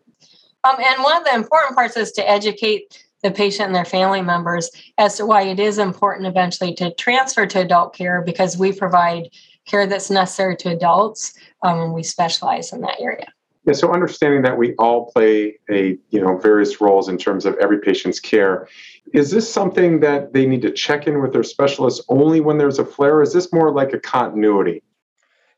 um, 0.65 0.77
and 0.79 1.03
one 1.03 1.17
of 1.17 1.25
the 1.25 1.35
important 1.35 1.75
parts 1.75 1.97
is 1.97 2.13
to 2.13 2.29
educate 2.29 3.06
the 3.27 3.35
patient 3.35 3.67
and 3.67 3.75
their 3.75 3.85
family 3.85 4.23
members 4.23 4.71
as 4.99 5.17
to 5.17 5.27
why 5.27 5.43
it 5.43 5.59
is 5.59 5.79
important 5.79 6.27
eventually 6.27 6.73
to 6.75 6.95
transfer 6.95 7.45
to 7.47 7.61
adult 7.61 7.95
care 7.95 8.23
because 8.23 8.57
we 8.57 8.73
provide 8.73 9.29
care 9.67 9.87
that's 9.87 10.11
necessary 10.11 10.57
to 10.57 10.71
adults 10.71 11.35
um, 11.63 11.81
and 11.81 11.93
we 11.93 12.03
specialize 12.03 12.73
in 12.73 12.81
that 12.83 13.01
area. 13.01 13.27
Yeah, 13.65 13.73
so 13.73 13.93
understanding 13.93 14.43
that 14.43 14.57
we 14.57 14.77
all 14.77 15.11
play 15.11 15.59
a 15.69 15.99
you 16.11 16.21
know 16.21 16.39
various 16.39 16.81
roles 16.81 17.09
in 17.09 17.19
terms 17.19 17.45
of 17.45 17.57
every 17.61 17.81
patient's 17.81 18.21
care, 18.21 18.69
is 19.13 19.33
this 19.33 19.53
something 19.53 19.99
that 20.01 20.33
they 20.33 20.47
need 20.47 20.63
to 20.63 20.71
check 20.71 21.09
in 21.09 21.21
with 21.21 21.33
their 21.33 21.43
specialist 21.43 22.05
only 22.09 22.41
when 22.41 22.59
there's 22.59 22.79
a 22.79 22.85
flare? 22.85 23.23
is 23.23 23.33
this 23.33 23.53
more 23.53 23.73
like 23.73 23.93
a 23.93 23.99
continuity? 23.99 24.85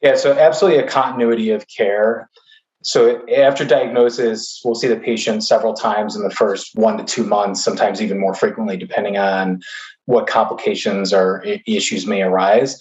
Yeah, 0.00 0.16
so 0.16 0.32
absolutely 0.32 0.82
a 0.82 0.88
continuity 0.88 1.50
of 1.50 1.68
care. 1.68 2.30
So 2.82 3.26
after 3.28 3.64
diagnosis, 3.64 4.60
we'll 4.64 4.76
see 4.76 4.86
the 4.88 4.96
patient 4.96 5.44
several 5.44 5.74
times 5.74 6.14
in 6.14 6.22
the 6.22 6.30
first 6.30 6.70
one 6.74 6.96
to 6.96 7.04
two 7.04 7.24
months, 7.24 7.62
sometimes 7.62 8.00
even 8.00 8.18
more 8.18 8.34
frequently, 8.34 8.76
depending 8.76 9.18
on 9.18 9.60
what 10.06 10.28
complications 10.28 11.12
or 11.12 11.44
issues 11.66 12.06
may 12.06 12.22
arise. 12.22 12.78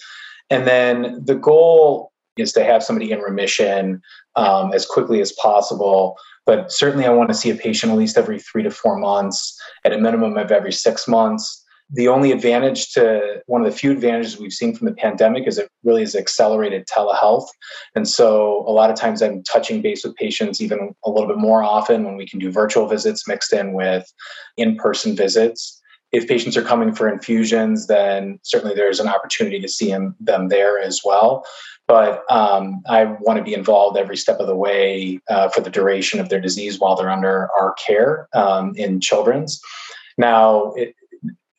And 0.50 0.66
then 0.66 1.22
the 1.24 1.34
goal 1.34 2.12
is 2.36 2.52
to 2.52 2.64
have 2.64 2.84
somebody 2.84 3.10
in 3.10 3.18
remission 3.18 4.00
um, 4.36 4.72
as 4.72 4.86
quickly 4.86 5.20
as 5.20 5.32
possible. 5.32 6.16
But 6.46 6.72
certainly, 6.72 7.04
I 7.04 7.10
want 7.10 7.28
to 7.28 7.34
see 7.34 7.50
a 7.50 7.54
patient 7.56 7.92
at 7.92 7.98
least 7.98 8.16
every 8.16 8.38
three 8.38 8.62
to 8.62 8.70
four 8.70 8.96
months, 8.96 9.60
at 9.84 9.92
a 9.92 9.98
minimum 9.98 10.38
of 10.38 10.52
every 10.52 10.72
six 10.72 11.06
months 11.08 11.57
the 11.90 12.08
only 12.08 12.32
advantage 12.32 12.92
to 12.92 13.42
one 13.46 13.64
of 13.64 13.70
the 13.70 13.76
few 13.76 13.92
advantages 13.92 14.38
we've 14.38 14.52
seen 14.52 14.74
from 14.74 14.86
the 14.86 14.94
pandemic 14.94 15.46
is 15.46 15.56
it 15.56 15.70
really 15.84 16.02
has 16.02 16.14
accelerated 16.14 16.86
telehealth. 16.86 17.46
And 17.94 18.06
so 18.06 18.64
a 18.66 18.72
lot 18.72 18.90
of 18.90 18.96
times 18.96 19.22
I'm 19.22 19.42
touching 19.42 19.80
base 19.80 20.04
with 20.04 20.14
patients 20.16 20.60
even 20.60 20.94
a 21.04 21.10
little 21.10 21.28
bit 21.28 21.38
more 21.38 21.62
often 21.62 22.04
when 22.04 22.16
we 22.16 22.26
can 22.26 22.38
do 22.38 22.50
virtual 22.50 22.86
visits 22.88 23.26
mixed 23.26 23.52
in 23.52 23.72
with 23.72 24.12
in 24.58 24.76
person 24.76 25.16
visits. 25.16 25.80
If 26.12 26.28
patients 26.28 26.56
are 26.56 26.62
coming 26.62 26.94
for 26.94 27.08
infusions, 27.08 27.86
then 27.86 28.38
certainly 28.42 28.74
there's 28.74 29.00
an 29.00 29.08
opportunity 29.08 29.60
to 29.60 29.68
see 29.68 29.90
them, 29.90 30.48
there 30.48 30.78
as 30.78 31.00
well. 31.04 31.44
But 31.86 32.22
um, 32.30 32.82
I 32.86 33.04
want 33.04 33.38
to 33.38 33.44
be 33.44 33.54
involved 33.54 33.96
every 33.96 34.16
step 34.16 34.40
of 34.40 34.46
the 34.46 34.56
way 34.56 35.20
uh, 35.30 35.48
for 35.48 35.62
the 35.62 35.70
duration 35.70 36.20
of 36.20 36.28
their 36.28 36.40
disease 36.40 36.78
while 36.78 36.96
they're 36.96 37.10
under 37.10 37.48
our 37.58 37.74
care 37.74 38.28
um, 38.34 38.74
in 38.76 39.00
children's. 39.00 39.60
Now, 40.18 40.72
it, 40.72 40.94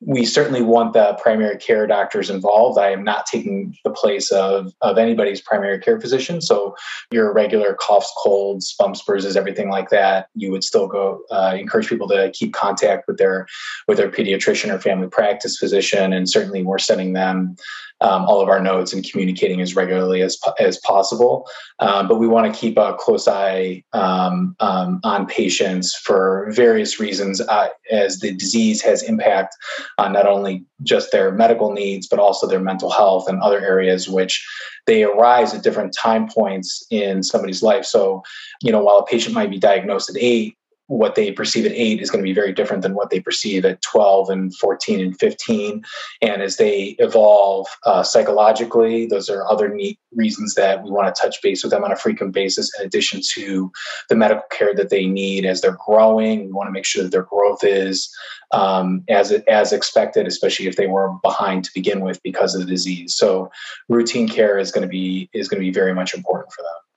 we 0.02 0.26
certainly 0.26 0.62
want 0.62 0.94
the 0.94 1.18
primary 1.22 1.58
care 1.58 1.86
doctors 1.86 2.30
involved. 2.30 2.80
I 2.80 2.90
am 2.92 3.04
not 3.04 3.26
taking 3.26 3.76
the 3.84 3.90
place 3.90 4.32
of, 4.32 4.74
of 4.82 4.98
anybody's 4.98 5.42
primary 5.42 5.80
care 5.80 6.00
physician. 6.00 6.42
So 6.42 6.76
your 7.12 7.34
regular 7.34 7.76
coughs, 7.76 8.12
colds, 8.18 8.74
bumps, 8.80 9.02
bruises, 9.02 9.36
everything 9.36 9.70
like 9.70 9.90
that, 9.90 10.28
you 10.36 10.52
would 10.52 10.64
still 10.64 10.88
go 10.88 11.22
uh, 11.32 11.56
encourage 11.60 11.90
people 11.90 12.08
to 12.10 12.32
keep 12.34 12.54
contact 12.54 13.08
with 13.08 13.18
their 13.18 13.46
with 13.88 13.98
their 13.98 14.10
pediatrician 14.10 14.74
or 14.74 14.80
family 14.80 15.08
practice 15.08 15.58
physician. 15.58 16.14
And 16.14 16.30
certainly 16.30 16.64
we're 16.64 16.80
sending 16.80 17.14
them 17.14 17.58
um, 18.02 18.26
all 18.26 18.42
of 18.42 18.50
our 18.50 18.62
notes 18.62 18.94
and 18.94 19.10
communicating 19.10 19.62
as 19.62 19.76
regularly 19.76 20.22
as, 20.22 20.40
as 20.60 20.78
possible. 20.80 21.48
Um, 21.80 22.08
but 22.08 22.16
we 22.16 22.28
want 22.28 22.52
to 22.54 22.60
keep 22.60 22.78
a 22.78 22.96
close 22.98 23.28
eye 23.28 23.84
um, 23.94 24.56
um, 24.60 25.02
on 25.04 25.26
patients 25.26 25.94
for 25.96 26.48
various 26.52 27.00
reasons 27.00 27.42
uh, 27.42 27.68
as 27.92 28.20
the 28.20 28.34
disease 28.34 28.82
has 28.82 29.04
impact 29.04 29.56
on 29.98 30.14
not 30.14 30.28
only 30.28 30.66
just 30.84 31.12
their 31.12 31.32
medical 31.32 31.72
needs, 31.72 32.08
but 32.08 32.20
also 32.20 32.48
their 32.48 32.60
mental 32.60 32.90
health 32.90 33.28
and 33.28 33.42
other 33.42 33.60
areas 33.60 34.08
which 34.08 34.46
they 34.86 35.04
arise 35.04 35.54
at 35.54 35.64
different 35.64 35.94
time 35.94 36.28
points 36.28 36.86
in 36.90 37.24
somebody's 37.24 37.62
life. 37.64 37.86
So, 37.86 38.24
you 38.62 38.72
know, 38.72 38.84
while 38.84 39.00
a 39.00 39.06
patient 39.06 39.36
might 39.36 39.50
be 39.50 39.60
diagnosed 39.60 40.10
at 40.10 40.18
eight, 40.20 40.56
what 40.90 41.14
they 41.14 41.32
perceive 41.32 41.68
at 41.68 41.72
eight 41.72 42.02
is 42.02 42.10
going 42.10 42.24
to 42.24 42.28
be 42.28 42.34
very 42.34 42.52
different 42.52 42.82
than 42.82 42.96
what 42.96 43.12
they 43.12 43.20
perceive 43.20 43.64
at 43.64 43.80
12 43.84 44.30
and 44.32 44.56
14 44.58 45.00
and 45.00 45.20
15. 45.20 45.84
And 46.24 46.42
as 46.42 46.58
they 46.58 46.96
evolve 46.98 47.68
uh, 47.86 48.02
psychologically, 48.02 49.06
those 49.06 49.30
are 49.30 49.48
other 49.48 49.70
neat 49.70 50.00
reasons 50.16 50.56
that 50.56 50.84
we 50.84 50.90
want 50.90 51.14
to 51.14 51.22
touch 51.22 51.44
base 51.44 51.64
with 51.64 51.72
them 51.72 51.84
on 51.84 51.92
a 51.92 51.96
frequent 51.96 52.34
basis, 52.34 52.72
in 52.80 52.86
addition 52.88 53.22
to 53.36 53.72
the 54.10 54.16
medical 54.16 54.44
care 54.50 54.74
that 54.74 54.90
they 54.90 55.06
need 55.06 55.46
as 55.46 55.62
they're 55.62 55.78
growing. 55.86 56.48
We 56.48 56.54
want 56.54 56.68
to 56.68 56.74
make 56.74 56.86
sure 56.86 57.04
that 57.04 57.12
their 57.12 57.22
growth 57.22 57.64
is 57.64 58.12
um, 58.52 59.04
as, 59.10 59.32
as 59.32 59.72
expected, 59.72 60.26
especially 60.26 60.66
if 60.66 60.76
they 60.76 60.88
were 60.88 61.14
behind 61.22 61.66
to 61.66 61.72
begin 61.76 62.02
with 62.02 62.20
because 62.24 62.56
of 62.56 62.62
the 62.62 62.68
disease. 62.68 63.14
So 63.14 63.52
routine 63.90 64.28
care 64.28 64.58
is 64.58 64.72
going 64.72 64.88
to 64.88 64.90
be 64.90 65.30
is 65.34 65.48
going 65.48 65.62
to 65.62 65.66
be 65.66 65.72
very 65.72 65.94
much 65.94 66.16
important 66.16 66.52
for 66.52 66.64
them. 66.64 66.89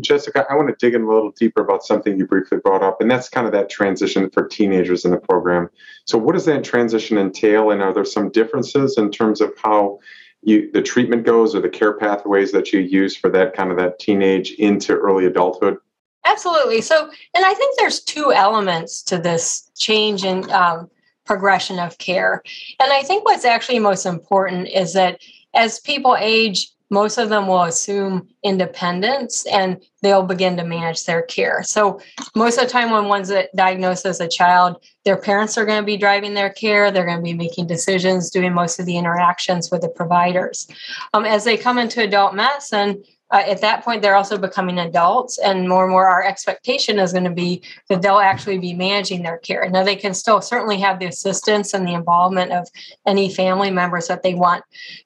Jessica, 0.00 0.44
I 0.50 0.56
want 0.56 0.68
to 0.68 0.74
dig 0.78 0.94
in 0.94 1.02
a 1.02 1.08
little 1.08 1.30
deeper 1.30 1.62
about 1.62 1.84
something 1.84 2.18
you 2.18 2.26
briefly 2.26 2.58
brought 2.58 2.82
up, 2.82 3.00
and 3.00 3.10
that's 3.10 3.28
kind 3.28 3.46
of 3.46 3.52
that 3.52 3.70
transition 3.70 4.28
for 4.30 4.46
teenagers 4.46 5.04
in 5.04 5.10
the 5.10 5.18
program. 5.18 5.68
So, 6.04 6.18
what 6.18 6.32
does 6.32 6.46
that 6.46 6.64
transition 6.64 7.16
entail, 7.16 7.70
and 7.70 7.82
are 7.82 7.94
there 7.94 8.04
some 8.04 8.30
differences 8.30 8.98
in 8.98 9.10
terms 9.10 9.40
of 9.40 9.52
how 9.62 10.00
you, 10.42 10.70
the 10.72 10.82
treatment 10.82 11.24
goes, 11.24 11.54
or 11.54 11.60
the 11.60 11.68
care 11.68 11.96
pathways 11.96 12.50
that 12.52 12.72
you 12.72 12.80
use 12.80 13.16
for 13.16 13.30
that 13.30 13.54
kind 13.54 13.70
of 13.70 13.76
that 13.76 13.98
teenage 13.98 14.52
into 14.52 14.94
early 14.94 15.26
adulthood? 15.26 15.76
Absolutely. 16.24 16.80
So, 16.80 17.08
and 17.34 17.44
I 17.44 17.54
think 17.54 17.78
there's 17.78 18.00
two 18.00 18.32
elements 18.32 19.02
to 19.04 19.18
this 19.18 19.70
change 19.76 20.24
in 20.24 20.50
um, 20.50 20.90
progression 21.24 21.78
of 21.78 21.98
care, 21.98 22.42
and 22.80 22.92
I 22.92 23.02
think 23.02 23.24
what's 23.24 23.44
actually 23.44 23.78
most 23.78 24.06
important 24.06 24.68
is 24.68 24.92
that 24.94 25.20
as 25.54 25.78
people 25.78 26.16
age 26.18 26.73
most 26.94 27.18
of 27.18 27.28
them 27.28 27.46
will 27.48 27.64
assume 27.64 28.28
independence 28.44 29.44
and 29.46 29.82
they'll 30.00 30.22
begin 30.22 30.56
to 30.56 30.64
manage 30.64 31.04
their 31.04 31.22
care. 31.22 31.62
So, 31.64 32.00
most 32.34 32.56
of 32.56 32.64
the 32.64 32.70
time, 32.70 32.90
when 32.90 33.08
one's 33.08 33.32
diagnosed 33.54 34.06
as 34.06 34.20
a 34.20 34.28
child, 34.28 34.82
their 35.04 35.16
parents 35.16 35.58
are 35.58 35.66
going 35.66 35.82
to 35.82 35.86
be 35.86 35.96
driving 35.96 36.34
their 36.34 36.50
care. 36.50 36.90
They're 36.90 37.04
going 37.04 37.18
to 37.18 37.22
be 37.22 37.34
making 37.34 37.66
decisions, 37.66 38.30
doing 38.30 38.54
most 38.54 38.78
of 38.78 38.86
the 38.86 38.96
interactions 38.96 39.70
with 39.70 39.82
the 39.82 39.88
providers. 39.88 40.68
Um, 41.12 41.24
as 41.24 41.44
they 41.44 41.56
come 41.56 41.78
into 41.78 42.02
adult 42.02 42.34
medicine, 42.34 43.02
uh, 43.30 43.42
at 43.46 43.60
that 43.60 43.84
point 43.84 44.02
they're 44.02 44.16
also 44.16 44.38
becoming 44.38 44.78
adults 44.78 45.38
and 45.38 45.68
more 45.68 45.84
and 45.84 45.90
more 45.90 46.06
our 46.06 46.24
expectation 46.24 46.98
is 46.98 47.12
going 47.12 47.24
to 47.24 47.30
be 47.30 47.62
that 47.88 48.02
they'll 48.02 48.18
actually 48.18 48.58
be 48.58 48.74
managing 48.74 49.22
their 49.22 49.38
care. 49.38 49.68
Now 49.68 49.82
they 49.82 49.96
can 49.96 50.14
still 50.14 50.40
certainly 50.40 50.78
have 50.78 50.98
the 50.98 51.06
assistance 51.06 51.74
and 51.74 51.86
the 51.86 51.94
involvement 51.94 52.52
of 52.52 52.68
any 53.06 53.32
family 53.32 53.70
members 53.70 54.08
that 54.08 54.22
they 54.22 54.34
want 54.34 54.62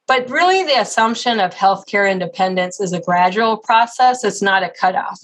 but 0.07 0.29
really 0.29 0.63
the 0.63 0.79
assumption 0.79 1.39
of 1.39 1.53
healthcare 1.53 2.11
independence 2.11 2.79
is 2.79 2.93
a 2.93 3.01
gradual 3.01 3.57
process. 3.57 4.23
It's 4.23 4.41
not 4.41 4.63
a 4.63 4.69
cutoff 4.69 5.19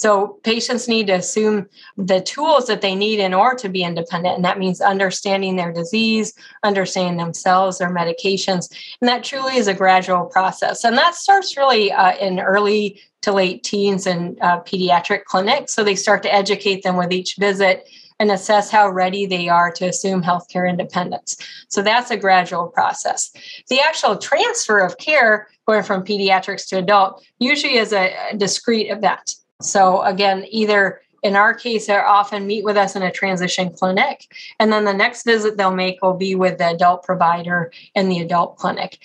so 0.00 0.40
patients 0.44 0.88
need 0.88 1.08
to 1.08 1.12
assume 1.12 1.68
the 1.98 2.22
tools 2.22 2.66
that 2.68 2.80
they 2.80 2.94
need 2.94 3.20
in 3.20 3.34
order 3.34 3.56
to 3.56 3.68
be 3.68 3.82
independent. 3.82 4.34
And 4.34 4.44
that 4.46 4.58
means 4.58 4.80
understanding 4.80 5.56
their 5.56 5.74
disease, 5.74 6.32
understanding 6.62 7.18
themselves, 7.18 7.76
their 7.76 7.90
medications. 7.90 8.74
And 9.02 9.08
that 9.10 9.24
truly 9.24 9.56
is 9.56 9.68
a 9.68 9.74
gradual 9.74 10.24
process. 10.24 10.84
And 10.84 10.96
that 10.96 11.16
starts 11.16 11.54
really 11.54 11.92
uh, 11.92 12.16
in 12.16 12.40
early 12.40 12.98
to 13.20 13.32
late 13.32 13.62
teens 13.62 14.06
and 14.06 14.40
uh, 14.40 14.62
pediatric 14.62 15.24
clinics. 15.24 15.74
So 15.74 15.84
they 15.84 15.96
start 15.96 16.22
to 16.22 16.34
educate 16.34 16.82
them 16.82 16.96
with 16.96 17.12
each 17.12 17.36
visit 17.36 17.86
and 18.18 18.30
assess 18.30 18.70
how 18.70 18.88
ready 18.88 19.26
they 19.26 19.50
are 19.50 19.70
to 19.72 19.86
assume 19.86 20.22
healthcare 20.22 20.66
independence. 20.66 21.36
So 21.68 21.82
that's 21.82 22.10
a 22.10 22.16
gradual 22.16 22.68
process. 22.68 23.32
The 23.68 23.80
actual 23.80 24.16
transfer 24.16 24.78
of 24.78 24.96
care 24.96 25.48
going 25.66 25.82
from 25.82 26.06
pediatrics 26.06 26.66
to 26.68 26.78
adult 26.78 27.22
usually 27.38 27.76
is 27.76 27.92
a 27.92 28.14
discrete 28.38 28.90
event. 28.90 29.34
So 29.60 30.02
again, 30.02 30.44
either 30.50 31.00
in 31.22 31.36
our 31.36 31.54
case, 31.54 31.86
they 31.86 31.96
often 31.96 32.46
meet 32.46 32.64
with 32.64 32.76
us 32.76 32.96
in 32.96 33.02
a 33.02 33.10
transition 33.10 33.70
clinic. 33.70 34.34
And 34.58 34.72
then 34.72 34.84
the 34.84 34.94
next 34.94 35.24
visit 35.24 35.56
they'll 35.56 35.74
make 35.74 36.02
will 36.02 36.14
be 36.14 36.34
with 36.34 36.58
the 36.58 36.70
adult 36.70 37.02
provider 37.02 37.72
in 37.94 38.08
the 38.08 38.20
adult 38.20 38.56
clinic. 38.56 38.98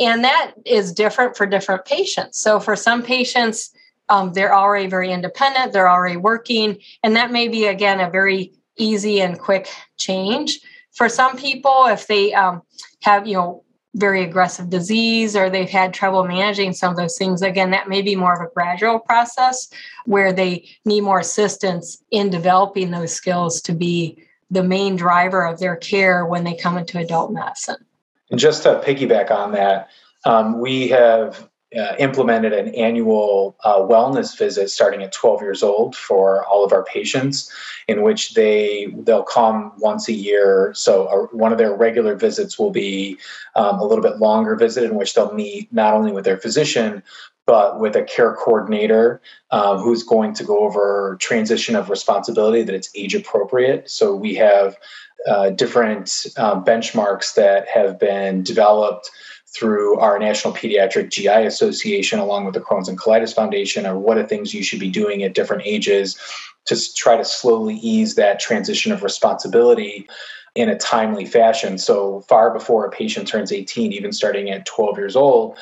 And 0.00 0.24
that 0.24 0.52
is 0.64 0.92
different 0.92 1.36
for 1.36 1.46
different 1.46 1.84
patients. 1.84 2.40
So 2.40 2.60
for 2.60 2.76
some 2.76 3.02
patients, 3.02 3.70
um, 4.08 4.32
they're 4.32 4.54
already 4.54 4.88
very 4.88 5.12
independent, 5.12 5.72
they're 5.72 5.90
already 5.90 6.16
working, 6.16 6.78
and 7.04 7.14
that 7.14 7.30
may 7.30 7.46
be, 7.46 7.66
again, 7.66 8.00
a 8.00 8.10
very 8.10 8.52
easy 8.76 9.20
and 9.20 9.38
quick 9.38 9.68
change. 9.98 10.60
For 10.92 11.08
some 11.08 11.36
people, 11.36 11.86
if 11.86 12.08
they 12.08 12.34
um, 12.34 12.62
have, 13.02 13.26
you 13.26 13.34
know, 13.34 13.64
very 13.94 14.22
aggressive 14.22 14.70
disease 14.70 15.34
or 15.34 15.50
they've 15.50 15.68
had 15.68 15.92
trouble 15.92 16.24
managing 16.24 16.72
some 16.72 16.92
of 16.92 16.96
those 16.96 17.18
things, 17.18 17.42
again, 17.42 17.70
that 17.72 17.88
may 17.88 18.02
be 18.02 18.14
more 18.14 18.32
of 18.32 18.40
a 18.40 18.52
gradual 18.54 19.00
process 19.00 19.68
where 20.06 20.32
they 20.32 20.68
need 20.84 21.00
more 21.00 21.18
assistance 21.18 22.02
in 22.10 22.30
developing 22.30 22.90
those 22.90 23.12
skills 23.12 23.60
to 23.62 23.72
be 23.72 24.22
the 24.50 24.62
main 24.62 24.96
driver 24.96 25.44
of 25.44 25.58
their 25.58 25.76
care 25.76 26.24
when 26.24 26.44
they 26.44 26.54
come 26.54 26.78
into 26.78 26.98
adult 26.98 27.32
medicine. 27.32 27.84
And 28.30 28.38
just 28.38 28.62
to 28.62 28.80
piggyback 28.84 29.30
on 29.30 29.52
that, 29.52 29.88
um, 30.24 30.60
we 30.60 30.88
have 30.88 31.49
uh, 31.78 31.94
implemented 31.98 32.52
an 32.52 32.74
annual 32.74 33.56
uh, 33.62 33.78
wellness 33.78 34.36
visit 34.36 34.70
starting 34.70 35.02
at 35.02 35.12
12 35.12 35.40
years 35.42 35.62
old 35.62 35.94
for 35.94 36.44
all 36.46 36.64
of 36.64 36.72
our 36.72 36.84
patients 36.84 37.52
in 37.86 38.02
which 38.02 38.34
they 38.34 38.92
they'll 39.04 39.22
come 39.22 39.72
once 39.78 40.08
a 40.08 40.12
year. 40.12 40.72
So 40.74 41.06
uh, 41.06 41.36
one 41.36 41.52
of 41.52 41.58
their 41.58 41.74
regular 41.74 42.16
visits 42.16 42.58
will 42.58 42.70
be 42.70 43.18
um, 43.54 43.78
a 43.78 43.84
little 43.84 44.02
bit 44.02 44.18
longer 44.18 44.56
visit 44.56 44.84
in 44.84 44.96
which 44.96 45.14
they'll 45.14 45.32
meet 45.32 45.72
not 45.72 45.94
only 45.94 46.12
with 46.12 46.24
their 46.24 46.38
physician 46.38 47.02
but 47.46 47.80
with 47.80 47.96
a 47.96 48.04
care 48.04 48.34
coordinator 48.34 49.20
um, 49.50 49.78
who's 49.78 50.04
going 50.04 50.32
to 50.34 50.44
go 50.44 50.60
over 50.60 51.16
transition 51.20 51.74
of 51.74 51.90
responsibility 51.90 52.62
that 52.62 52.76
it's 52.76 52.90
age 52.94 53.12
appropriate. 53.14 53.90
So 53.90 54.14
we 54.14 54.36
have 54.36 54.76
uh, 55.26 55.50
different 55.50 56.26
uh, 56.36 56.60
benchmarks 56.60 57.34
that 57.34 57.68
have 57.68 57.98
been 57.98 58.42
developed 58.42 59.10
through 59.52 59.98
our 59.98 60.18
National 60.18 60.54
Pediatric 60.54 61.10
GI 61.10 61.46
Association, 61.46 62.18
along 62.18 62.44
with 62.44 62.54
the 62.54 62.60
Crohn's 62.60 62.88
and 62.88 62.98
Colitis 62.98 63.34
Foundation, 63.34 63.86
or 63.86 63.98
what 63.98 64.16
are 64.16 64.26
things 64.26 64.54
you 64.54 64.62
should 64.62 64.80
be 64.80 64.90
doing 64.90 65.22
at 65.22 65.34
different 65.34 65.62
ages 65.64 66.16
to 66.66 66.94
try 66.94 67.16
to 67.16 67.24
slowly 67.24 67.74
ease 67.76 68.14
that 68.14 68.38
transition 68.38 68.92
of 68.92 69.02
responsibility 69.02 70.08
in 70.54 70.68
a 70.68 70.78
timely 70.78 71.24
fashion. 71.24 71.78
So 71.78 72.20
far 72.22 72.52
before 72.52 72.84
a 72.84 72.90
patient 72.90 73.28
turns 73.28 73.52
18, 73.52 73.92
even 73.92 74.12
starting 74.12 74.50
at 74.50 74.66
12 74.66 74.98
years 74.98 75.16
old, 75.16 75.58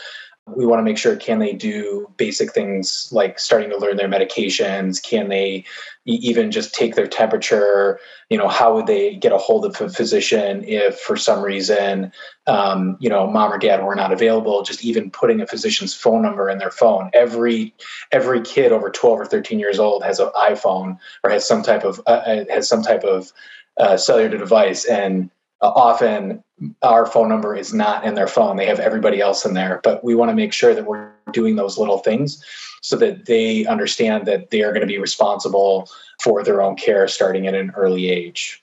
we 0.56 0.66
want 0.66 0.80
to 0.80 0.84
make 0.84 0.98
sure 0.98 1.16
can 1.16 1.38
they 1.38 1.52
do 1.52 2.10
basic 2.16 2.52
things 2.52 3.08
like 3.12 3.38
starting 3.38 3.70
to 3.70 3.76
learn 3.76 3.96
their 3.96 4.08
medications? 4.08 5.02
Can 5.02 5.28
they 5.28 5.64
even 6.04 6.50
just 6.50 6.74
take 6.74 6.94
their 6.94 7.06
temperature? 7.06 8.00
You 8.30 8.38
know 8.38 8.48
how 8.48 8.74
would 8.74 8.86
they 8.86 9.14
get 9.16 9.32
a 9.32 9.38
hold 9.38 9.64
of 9.64 9.80
a 9.80 9.88
physician 9.88 10.64
if 10.64 10.98
for 10.98 11.16
some 11.16 11.42
reason 11.42 12.12
um, 12.46 12.96
you 13.00 13.08
know 13.08 13.26
mom 13.26 13.52
or 13.52 13.58
dad 13.58 13.84
were 13.84 13.94
not 13.94 14.12
available? 14.12 14.62
Just 14.62 14.84
even 14.84 15.10
putting 15.10 15.40
a 15.40 15.46
physician's 15.46 15.94
phone 15.94 16.22
number 16.22 16.48
in 16.48 16.58
their 16.58 16.70
phone. 16.70 17.10
Every 17.14 17.74
every 18.12 18.40
kid 18.42 18.72
over 18.72 18.90
12 18.90 19.20
or 19.20 19.26
13 19.26 19.58
years 19.58 19.78
old 19.78 20.02
has 20.04 20.20
an 20.20 20.30
iphone 20.36 20.98
or 21.24 21.30
has 21.30 21.46
some 21.46 21.62
type 21.62 21.84
of 21.84 22.00
uh, 22.06 22.10
uh 22.10 22.44
has 22.48 22.68
some 22.68 22.82
type 22.82 23.04
of 23.04 23.32
uh, 23.78 23.96
cellular 23.96 24.36
device 24.36 24.84
and 24.84 25.30
uh, 25.60 25.68
often 25.68 26.42
our 26.82 27.06
phone 27.06 27.28
number 27.28 27.54
is 27.56 27.72
not 27.72 28.04
in 28.04 28.14
their 28.14 28.26
phone. 28.26 28.56
They 28.56 28.66
have 28.66 28.80
everybody 28.80 29.20
else 29.20 29.44
in 29.44 29.54
there, 29.54 29.80
but 29.82 30.02
we 30.04 30.14
want 30.14 30.30
to 30.30 30.34
make 30.34 30.52
sure 30.52 30.74
that 30.74 30.86
we're 30.86 31.10
doing 31.32 31.56
those 31.56 31.78
little 31.78 31.98
things 31.98 32.44
so 32.82 32.96
that 32.96 33.26
they 33.26 33.66
understand 33.66 34.26
that 34.26 34.50
they 34.50 34.62
are 34.62 34.72
going 34.72 34.82
to 34.82 34.86
be 34.86 34.98
responsible 34.98 35.88
for 36.22 36.42
their 36.42 36.62
own 36.62 36.76
care 36.76 37.06
starting 37.08 37.46
at 37.46 37.54
an 37.54 37.72
early 37.76 38.08
age. 38.08 38.62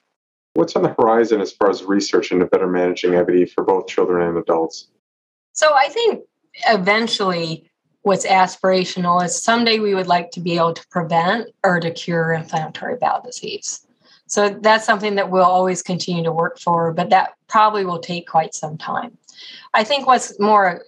What's 0.53 0.75
on 0.75 0.83
the 0.83 0.95
horizon 0.97 1.41
as 1.41 1.51
far 1.51 1.69
as 1.69 1.83
research 1.83 2.31
into 2.31 2.45
better 2.45 2.67
managing 2.67 3.11
IBD 3.11 3.51
for 3.51 3.63
both 3.63 3.87
children 3.87 4.27
and 4.27 4.37
adults? 4.37 4.87
So 5.51 5.73
I 5.73 5.89
think 5.89 6.23
eventually 6.67 7.69
what's 8.03 8.25
aspirational 8.25 9.23
is 9.23 9.41
someday 9.41 9.79
we 9.79 9.95
would 9.95 10.07
like 10.07 10.31
to 10.31 10.39
be 10.39 10.55
able 10.55 10.73
to 10.73 10.87
prevent 10.89 11.49
or 11.63 11.79
to 11.79 11.91
cure 11.91 12.33
inflammatory 12.33 12.95
bowel 12.95 13.21
disease. 13.21 13.84
So 14.27 14.49
that's 14.49 14.85
something 14.85 15.15
that 15.15 15.29
we'll 15.29 15.43
always 15.43 15.81
continue 15.81 16.23
to 16.23 16.31
work 16.31 16.59
for, 16.59 16.91
but 16.93 17.09
that 17.11 17.33
probably 17.47 17.85
will 17.85 17.99
take 17.99 18.27
quite 18.27 18.55
some 18.55 18.77
time. 18.77 19.17
I 19.73 19.83
think 19.83 20.07
what's 20.07 20.39
more 20.39 20.81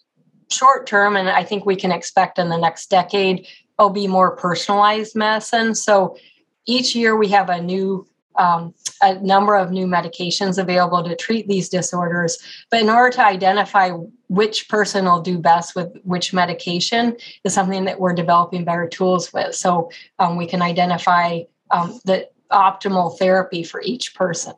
short 0.50 0.88
term, 0.88 1.16
and 1.16 1.30
I 1.30 1.44
think 1.44 1.66
we 1.66 1.76
can 1.76 1.92
expect 1.92 2.40
in 2.40 2.50
the 2.50 2.58
next 2.58 2.90
decade, 2.90 3.48
will 3.78 3.90
be 3.90 4.08
more 4.08 4.36
personalized 4.36 5.16
medicine. 5.16 5.76
So 5.76 6.18
each 6.66 6.96
year 6.96 7.16
we 7.16 7.28
have 7.30 7.50
a 7.50 7.62
new 7.62 8.08
um, 8.38 8.74
a 9.02 9.16
number 9.16 9.56
of 9.56 9.72
new 9.72 9.88
medications 9.88 10.60
available 10.60 11.04
to 11.04 11.16
treat 11.16 11.48
these 11.48 11.70
disorders. 11.70 12.38
But 12.70 12.82
in 12.82 12.90
order 12.90 13.10
to 13.16 13.26
identify 13.26 13.90
which 14.28 14.70
person 14.70 15.06
will 15.06 15.22
do 15.22 15.40
best 15.40 15.76
with 15.76 15.90
which 16.04 16.34
medication 16.34 17.18
is 17.44 17.54
something 17.54 17.86
that 17.86 18.00
we're 18.00 18.14
developing 18.14 18.64
better 18.64 18.88
tools 18.88 19.34
with. 19.34 19.56
So 19.56 19.90
um, 20.20 20.38
we 20.38 20.46
can 20.46 20.62
identify 20.62 21.42
um, 21.72 22.00
the 22.06 22.30
optimal 22.52 23.18
therapy 23.18 23.64
for 23.64 23.82
each 23.82 24.16
person. 24.16 24.54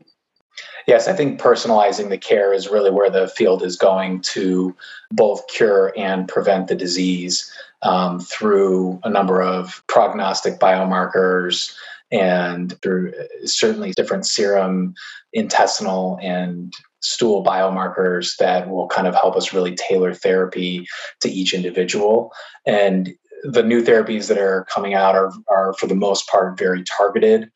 Yes, 0.88 1.08
I 1.08 1.13
think 1.13 1.39
personalizing 1.39 2.10
the 2.10 2.17
care 2.17 2.54
is 2.54 2.67
really 2.67 2.91
where 2.91 3.10
the 3.10 3.28
field 3.28 3.63
is 3.63 3.75
going 3.75 4.21
to 4.21 4.75
both 5.12 5.47
cure 5.47 5.93
and 5.95 6.28
prevent 6.28 6.67
the 6.67 6.75
disease 6.75 7.52
um, 7.82 8.19
through 8.19 8.99
a 9.04 9.10
number 9.10 9.41
of 9.41 9.84
prognostic 9.88 10.60
biomarkers 10.60 11.75
and 12.12 12.80
through 12.82 13.13
uh, 13.13 13.45
certainly 13.45 13.91
different 13.91 14.25
serum, 14.25 14.95
intestinal, 15.34 16.17
and 16.21 16.73
stool 17.02 17.43
biomarkers 17.43 18.36
that 18.38 18.69
will 18.69 18.88
kind 18.88 19.08
of 19.08 19.15
help 19.15 19.36
us 19.36 19.54
really 19.54 19.75
tailor 19.75 20.13
therapy 20.13 20.86
to 21.21 21.30
each 21.30 21.54
individual. 21.54 22.34
And 22.65 23.15
the 23.43 23.63
new 23.63 23.82
therapies 23.82 24.28
that 24.28 24.38
are 24.38 24.65
coming 24.65 24.95
out 24.95 25.15
are, 25.15 25.32
are 25.47 25.73
for 25.73 25.88
the 25.88 25.95
most 25.95 26.28
part 26.28 26.58
very 26.58 26.84
targeted 26.84 27.49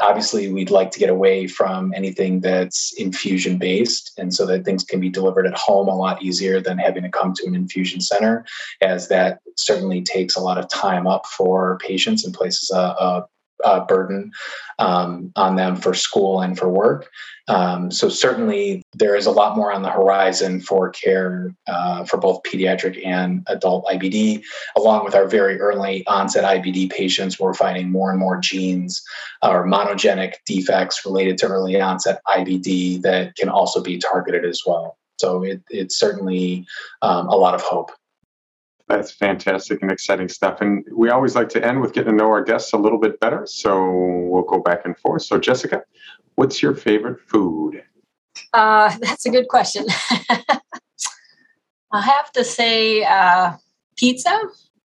Obviously, 0.00 0.50
we'd 0.52 0.70
like 0.70 0.90
to 0.92 0.98
get 0.98 1.10
away 1.10 1.46
from 1.46 1.92
anything 1.94 2.40
that's 2.40 2.92
infusion 2.94 3.58
based, 3.58 4.12
and 4.18 4.34
so 4.34 4.46
that 4.46 4.64
things 4.64 4.84
can 4.84 5.00
be 5.00 5.08
delivered 5.08 5.46
at 5.46 5.54
home 5.54 5.88
a 5.88 5.96
lot 5.96 6.22
easier 6.22 6.60
than 6.60 6.78
having 6.78 7.02
to 7.02 7.10
come 7.10 7.32
to 7.34 7.46
an 7.46 7.54
infusion 7.54 8.00
center, 8.00 8.44
as 8.80 9.08
that 9.08 9.40
certainly 9.56 10.02
takes 10.02 10.36
a 10.36 10.40
lot 10.40 10.58
of 10.58 10.68
time 10.68 11.06
up 11.06 11.26
for 11.26 11.78
patients 11.78 12.24
and 12.24 12.34
places 12.34 12.70
a, 12.70 12.78
a 12.78 13.26
uh, 13.64 13.84
burden 13.84 14.30
um, 14.78 15.32
on 15.36 15.56
them 15.56 15.76
for 15.76 15.94
school 15.94 16.40
and 16.40 16.58
for 16.58 16.68
work. 16.68 17.10
Um, 17.48 17.90
so 17.90 18.08
certainly 18.08 18.82
there 18.94 19.16
is 19.16 19.26
a 19.26 19.30
lot 19.30 19.56
more 19.56 19.72
on 19.72 19.82
the 19.82 19.90
horizon 19.90 20.60
for 20.60 20.90
care 20.90 21.52
uh, 21.66 22.04
for 22.04 22.16
both 22.16 22.42
pediatric 22.44 23.04
and 23.04 23.42
adult 23.48 23.86
IBD, 23.86 24.42
along 24.76 25.04
with 25.04 25.14
our 25.14 25.26
very 25.26 25.58
early 25.60 26.06
onset 26.06 26.44
IBD 26.44 26.90
patients. 26.90 27.40
We're 27.40 27.54
finding 27.54 27.90
more 27.90 28.10
and 28.10 28.20
more 28.20 28.38
genes 28.38 29.02
or 29.42 29.66
monogenic 29.66 30.34
defects 30.46 31.04
related 31.04 31.38
to 31.38 31.48
early 31.48 31.80
onset 31.80 32.20
IBD 32.28 33.02
that 33.02 33.34
can 33.36 33.48
also 33.48 33.82
be 33.82 33.98
targeted 33.98 34.44
as 34.44 34.62
well. 34.64 34.96
So 35.18 35.42
it, 35.42 35.60
it's 35.68 35.98
certainly 35.98 36.66
um, 37.02 37.28
a 37.28 37.36
lot 37.36 37.54
of 37.54 37.62
hope. 37.62 37.90
That's 38.90 39.12
fantastic 39.12 39.82
and 39.82 39.92
exciting 39.92 40.28
stuff. 40.28 40.60
And 40.60 40.84
we 40.92 41.10
always 41.10 41.36
like 41.36 41.48
to 41.50 41.64
end 41.64 41.80
with 41.80 41.92
getting 41.92 42.10
to 42.10 42.16
know 42.16 42.26
our 42.26 42.42
guests 42.42 42.72
a 42.72 42.76
little 42.76 42.98
bit 42.98 43.20
better. 43.20 43.46
So 43.46 43.88
we'll 44.28 44.42
go 44.42 44.58
back 44.58 44.84
and 44.84 44.98
forth. 44.98 45.22
So, 45.22 45.38
Jessica, 45.38 45.84
what's 46.34 46.60
your 46.60 46.74
favorite 46.74 47.20
food? 47.20 47.84
Uh, 48.52 48.96
that's 49.00 49.24
a 49.26 49.30
good 49.30 49.46
question. 49.46 49.86
I 51.92 52.00
have 52.00 52.32
to 52.32 52.42
say 52.42 53.04
uh, 53.04 53.52
pizza. 53.96 54.36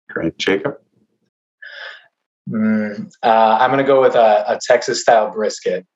Great. 0.09 0.37
Jacob? 0.37 0.79
Mm, 2.49 3.09
uh, 3.23 3.57
I'm 3.61 3.69
going 3.69 3.77
to 3.77 3.87
go 3.87 4.01
with 4.01 4.15
a, 4.15 4.43
a 4.49 4.59
Texas 4.61 4.99
style 4.99 5.31
brisket. 5.31 5.87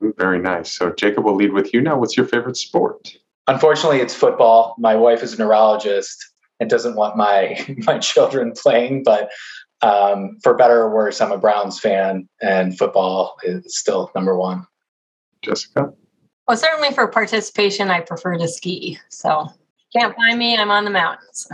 Very 0.00 0.38
nice. 0.38 0.70
So, 0.70 0.92
Jacob, 0.92 1.24
we'll 1.24 1.34
lead 1.34 1.52
with 1.52 1.74
you 1.74 1.80
now. 1.80 1.98
What's 1.98 2.16
your 2.16 2.26
favorite 2.26 2.56
sport? 2.56 3.16
Unfortunately, 3.48 3.98
it's 3.98 4.14
football. 4.14 4.76
My 4.78 4.94
wife 4.94 5.24
is 5.24 5.32
a 5.32 5.38
neurologist, 5.38 6.27
and 6.60 6.70
doesn't 6.70 6.96
want 6.96 7.16
my 7.16 7.64
my 7.78 7.98
children 7.98 8.52
playing. 8.52 9.02
But 9.02 9.30
um, 9.82 10.38
for 10.42 10.54
better 10.54 10.82
or 10.82 10.94
worse, 10.94 11.20
I'm 11.20 11.32
a 11.32 11.38
Browns 11.38 11.78
fan, 11.78 12.28
and 12.40 12.76
football 12.76 13.36
is 13.42 13.78
still 13.78 14.10
number 14.14 14.36
one. 14.36 14.66
Jessica. 15.42 15.92
Well, 16.46 16.56
certainly 16.56 16.90
for 16.92 17.06
participation, 17.08 17.90
I 17.90 18.00
prefer 18.00 18.36
to 18.38 18.48
ski. 18.48 18.98
So 19.10 19.48
can't 19.92 20.16
find 20.16 20.38
me. 20.38 20.56
I'm 20.56 20.70
on 20.70 20.84
the 20.84 20.90
mountains. 20.90 21.48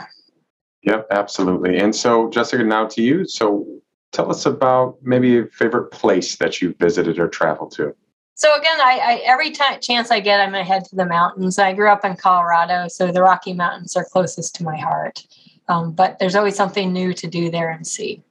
Yep, 0.82 1.06
absolutely. 1.10 1.78
And 1.78 1.94
so, 1.94 2.28
Jessica, 2.30 2.62
now 2.62 2.86
to 2.88 3.02
you. 3.02 3.26
So, 3.26 3.66
tell 4.12 4.30
us 4.30 4.46
about 4.46 4.96
maybe 5.02 5.38
a 5.38 5.46
favorite 5.46 5.90
place 5.90 6.36
that 6.36 6.60
you've 6.60 6.76
visited 6.76 7.18
or 7.18 7.28
traveled 7.28 7.72
to. 7.72 7.94
So 8.34 8.54
again, 8.56 8.80
I, 8.80 8.98
I 8.98 9.22
every 9.24 9.50
time 9.52 9.80
chance 9.80 10.10
I 10.10 10.20
get, 10.20 10.40
I'm 10.40 10.50
gonna 10.50 10.64
head 10.64 10.84
to 10.86 10.96
the 10.96 11.06
mountains. 11.06 11.58
I 11.58 11.72
grew 11.72 11.88
up 11.88 12.04
in 12.04 12.16
Colorado, 12.16 12.88
so 12.88 13.12
the 13.12 13.22
Rocky 13.22 13.52
Mountains 13.52 13.96
are 13.96 14.04
closest 14.04 14.56
to 14.56 14.64
my 14.64 14.76
heart. 14.76 15.24
Um, 15.68 15.92
but 15.92 16.18
there's 16.18 16.34
always 16.34 16.56
something 16.56 16.92
new 16.92 17.14
to 17.14 17.26
do 17.26 17.50
there 17.50 17.70
and 17.70 17.86
see. 17.86 18.22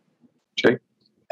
Jake, 0.55 0.79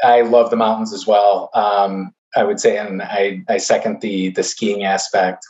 I 0.02 0.22
love 0.22 0.50
the 0.50 0.56
mountains 0.56 0.92
as 0.92 1.06
well. 1.06 1.50
Um, 1.54 2.12
I 2.34 2.44
would 2.44 2.60
say, 2.60 2.78
and 2.78 3.02
I, 3.02 3.42
I 3.48 3.58
second 3.58 4.00
the 4.00 4.30
the 4.30 4.42
skiing 4.42 4.84
aspect. 4.84 5.44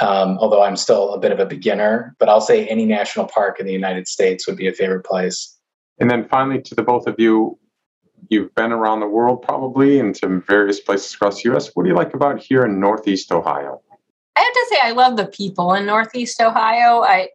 Um, 0.00 0.38
although 0.40 0.62
I'm 0.62 0.76
still 0.76 1.14
a 1.14 1.20
bit 1.20 1.30
of 1.30 1.38
a 1.38 1.46
beginner, 1.46 2.16
but 2.18 2.28
I'll 2.28 2.40
say 2.40 2.66
any 2.66 2.84
national 2.84 3.26
park 3.26 3.60
in 3.60 3.66
the 3.66 3.72
United 3.72 4.08
States 4.08 4.44
would 4.48 4.56
be 4.56 4.66
a 4.66 4.72
favorite 4.72 5.04
place. 5.04 5.56
And 6.00 6.10
then 6.10 6.26
finally, 6.28 6.60
to 6.62 6.74
the 6.74 6.82
both 6.82 7.06
of 7.06 7.14
you, 7.18 7.56
you've 8.28 8.54
been 8.54 8.72
around 8.72 9.00
the 9.00 9.08
world 9.08 9.42
probably 9.42 9.98
and 9.98 10.14
to 10.16 10.42
various 10.46 10.80
places 10.80 11.14
across 11.14 11.42
the 11.42 11.54
US. 11.54 11.70
What 11.74 11.84
do 11.84 11.90
you 11.90 11.96
like 11.96 12.14
about 12.14 12.40
here 12.40 12.64
in 12.64 12.80
Northeast 12.80 13.32
Ohio? 13.32 13.80
I 14.36 14.40
have 14.40 14.52
to 14.52 14.66
say, 14.70 14.76
I 14.82 14.90
love 14.92 15.16
the 15.16 15.26
people 15.26 15.74
in 15.74 15.86
Northeast 15.86 16.40
Ohio. 16.40 17.02
I 17.02 17.28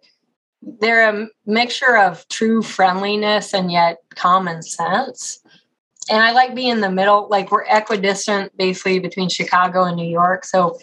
they're 0.61 1.09
a 1.09 1.27
mixture 1.45 1.97
of 1.97 2.27
true 2.27 2.61
friendliness 2.61 3.53
and 3.53 3.71
yet 3.71 3.99
common 4.15 4.61
sense. 4.61 5.39
And 6.09 6.21
I 6.21 6.31
like 6.31 6.55
being 6.55 6.71
in 6.71 6.81
the 6.81 6.91
middle, 6.91 7.27
like 7.29 7.51
we're 7.51 7.65
equidistant 7.65 8.55
basically 8.57 8.99
between 8.99 9.29
Chicago 9.29 9.83
and 9.83 9.95
New 9.95 10.09
York. 10.09 10.43
So, 10.43 10.77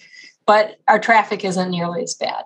but 0.47 0.77
our 0.89 0.99
traffic 0.99 1.45
isn't 1.45 1.71
nearly 1.71 2.03
as 2.05 2.15
bad. 2.15 2.45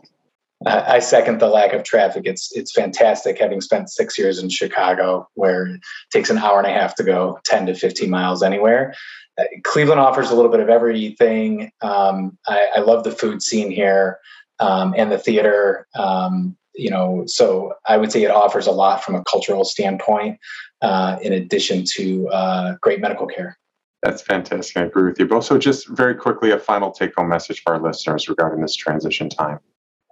I 0.66 0.99
second 0.99 1.40
the 1.40 1.49
lack 1.49 1.73
of 1.73 1.85
traffic. 1.85 2.23
It's 2.27 2.53
it's 2.53 2.73
fantastic 2.73 3.38
having 3.38 3.62
spent 3.62 3.88
six 3.88 4.18
years 4.18 4.38
in 4.38 4.51
Chicago, 4.51 5.27
where 5.35 5.66
it 5.66 5.81
takes 6.12 6.29
an 6.29 6.37
hour 6.37 6.59
and 6.59 6.66
a 6.66 6.73
half 6.73 6.94
to 6.96 7.03
go 7.03 7.38
ten 7.44 7.66
to 7.66 7.75
fifteen 7.75 8.11
miles 8.11 8.42
anywhere. 8.42 8.94
Uh, 9.38 9.44
Cleveland 9.64 10.01
offers 10.01 10.31
a 10.31 10.35
little 10.35 10.51
bit 10.51 10.61
of 10.61 10.68
everything. 10.68 11.70
Um, 11.81 12.37
I, 12.46 12.68
I, 12.77 12.81
love 12.81 13.05
the 13.05 13.11
food 13.12 13.42
scene 13.42 13.70
here 13.70 14.18
um, 14.59 14.92
and 14.96 15.11
the 15.11 15.18
theater. 15.18 15.87
Um, 15.94 16.57
you 16.75 16.90
know, 16.90 17.25
so 17.27 17.75
I 17.87 17.96
would 17.96 18.12
say 18.12 18.23
it 18.23 18.31
offers 18.31 18.66
a 18.66 18.73
lot 18.73 19.03
from 19.03 19.14
a 19.14 19.25
cultural 19.25 19.64
standpoint, 19.64 20.38
uh, 20.83 21.18
in 21.23 21.33
addition 21.33 21.85
to 21.96 22.29
uh, 22.29 22.77
great 22.81 23.01
medical 23.01 23.27
care. 23.27 23.59
That's 24.03 24.23
fantastic. 24.23 24.77
I 24.77 24.83
agree 24.83 25.05
with 25.05 25.18
you. 25.18 25.27
But 25.27 25.37
also, 25.37 25.59
just 25.59 25.88
very 25.88 26.14
quickly, 26.14 26.51
a 26.51 26.59
final 26.59 26.90
take-home 26.90 27.29
message 27.29 27.62
for 27.62 27.75
our 27.75 27.81
listeners 27.81 28.29
regarding 28.29 28.61
this 28.62 28.75
transition 28.75 29.29
time. 29.29 29.61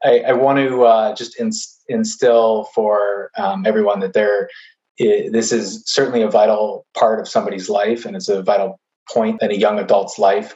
I, 0.04 0.20
I 0.20 0.32
want 0.32 0.58
to 0.58 0.84
uh, 0.84 1.14
just 1.14 1.40
instill 1.88 2.64
for 2.74 3.30
um, 3.36 3.64
everyone 3.66 4.00
that 4.00 4.12
there, 4.12 4.48
this 4.98 5.52
is 5.52 5.82
certainly 5.86 6.22
a 6.22 6.30
vital 6.30 6.86
part 6.96 7.20
of 7.20 7.28
somebody's 7.28 7.68
life, 7.68 8.04
and 8.04 8.16
it's 8.16 8.28
a 8.28 8.42
vital 8.42 8.80
point 9.10 9.42
in 9.42 9.50
a 9.50 9.54
young 9.54 9.78
adult's 9.78 10.18
life, 10.18 10.54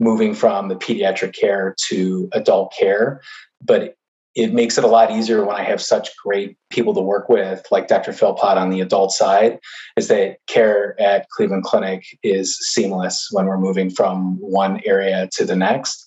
moving 0.00 0.34
from 0.34 0.68
the 0.68 0.76
pediatric 0.76 1.34
care 1.34 1.74
to 1.88 2.28
adult 2.32 2.72
care. 2.78 3.20
But 3.62 3.96
it 4.34 4.52
makes 4.52 4.76
it 4.76 4.84
a 4.84 4.88
lot 4.88 5.12
easier 5.12 5.44
when 5.44 5.54
I 5.54 5.62
have 5.62 5.80
such 5.80 6.10
great 6.16 6.56
people 6.70 6.92
to 6.94 7.00
work 7.00 7.28
with, 7.28 7.64
like 7.70 7.86
Dr. 7.86 8.12
Philpott 8.12 8.58
on 8.58 8.70
the 8.70 8.80
adult 8.80 9.12
side, 9.12 9.60
is 9.96 10.08
that 10.08 10.38
care 10.48 11.00
at 11.00 11.28
Cleveland 11.30 11.62
Clinic 11.62 12.04
is 12.24 12.58
seamless 12.58 13.28
when 13.30 13.46
we're 13.46 13.58
moving 13.58 13.90
from 13.90 14.36
one 14.40 14.80
area 14.84 15.28
to 15.34 15.44
the 15.44 15.54
next 15.54 16.04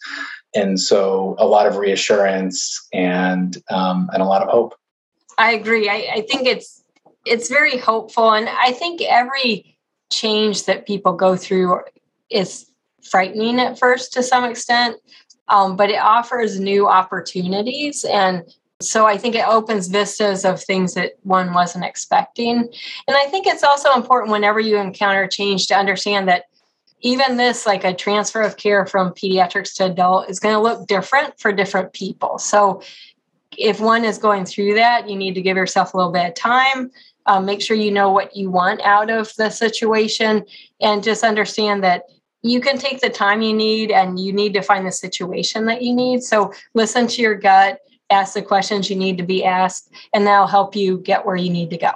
and 0.55 0.79
so 0.79 1.35
a 1.37 1.45
lot 1.45 1.67
of 1.67 1.77
reassurance 1.77 2.87
and 2.93 3.57
um, 3.69 4.09
and 4.13 4.21
a 4.21 4.25
lot 4.25 4.41
of 4.41 4.49
hope. 4.49 4.75
I 5.37 5.53
agree. 5.53 5.89
I, 5.89 6.07
I 6.15 6.21
think 6.21 6.47
it's 6.47 6.83
it's 7.25 7.49
very 7.49 7.77
hopeful, 7.77 8.31
and 8.31 8.49
I 8.49 8.71
think 8.71 9.01
every 9.01 9.77
change 10.11 10.65
that 10.65 10.87
people 10.87 11.13
go 11.13 11.35
through 11.35 11.81
is 12.29 12.71
frightening 13.03 13.59
at 13.59 13.77
first 13.77 14.13
to 14.13 14.23
some 14.23 14.43
extent, 14.43 14.97
um, 15.49 15.75
but 15.75 15.89
it 15.89 15.99
offers 15.99 16.59
new 16.59 16.87
opportunities 16.87 18.05
and. 18.05 18.43
So 18.79 19.07
I 19.07 19.17
think 19.17 19.33
it 19.33 19.47
opens 19.47 19.87
vistas 19.87 20.45
of 20.45 20.61
things 20.61 20.93
that 20.93 21.13
one 21.23 21.51
wasn't 21.51 21.83
expecting. 21.83 22.57
And 23.07 23.17
I 23.17 23.25
think 23.25 23.47
it's 23.47 23.63
also 23.63 23.91
important 23.95 24.31
whenever 24.31 24.59
you 24.59 24.77
encounter 24.77 25.27
change 25.27 25.65
to 25.69 25.75
understand 25.75 26.27
that 26.27 26.43
even 27.01 27.37
this, 27.37 27.65
like 27.65 27.83
a 27.83 27.93
transfer 27.93 28.41
of 28.41 28.57
care 28.57 28.85
from 28.85 29.11
pediatrics 29.11 29.75
to 29.75 29.85
adult, 29.85 30.29
is 30.29 30.39
going 30.39 30.55
to 30.55 30.61
look 30.61 30.87
different 30.87 31.39
for 31.39 31.51
different 31.51 31.93
people. 31.93 32.37
So, 32.37 32.81
if 33.57 33.79
one 33.79 34.05
is 34.05 34.17
going 34.19 34.45
through 34.45 34.75
that, 34.75 35.09
you 35.09 35.15
need 35.15 35.33
to 35.33 35.41
give 35.41 35.57
yourself 35.57 35.93
a 35.93 35.97
little 35.97 36.11
bit 36.11 36.27
of 36.27 36.35
time. 36.35 36.91
Um, 37.25 37.45
make 37.45 37.61
sure 37.61 37.75
you 37.75 37.91
know 37.91 38.11
what 38.11 38.35
you 38.35 38.49
want 38.51 38.81
out 38.81 39.09
of 39.09 39.33
the 39.35 39.49
situation 39.49 40.45
and 40.79 41.03
just 41.03 41.23
understand 41.23 41.83
that 41.83 42.03
you 42.43 42.61
can 42.61 42.77
take 42.77 43.01
the 43.01 43.09
time 43.09 43.41
you 43.41 43.53
need 43.53 43.91
and 43.91 44.19
you 44.19 44.31
need 44.31 44.53
to 44.53 44.61
find 44.61 44.85
the 44.85 44.91
situation 44.91 45.65
that 45.65 45.81
you 45.81 45.93
need. 45.93 46.23
So, 46.23 46.53
listen 46.73 47.07
to 47.07 47.21
your 47.21 47.35
gut, 47.35 47.79
ask 48.09 48.33
the 48.33 48.41
questions 48.41 48.89
you 48.89 48.95
need 48.95 49.17
to 49.17 49.23
be 49.23 49.43
asked, 49.43 49.91
and 50.13 50.25
that'll 50.25 50.47
help 50.47 50.75
you 50.75 50.99
get 50.99 51.25
where 51.25 51.35
you 51.35 51.49
need 51.49 51.69
to 51.71 51.77
go. 51.77 51.91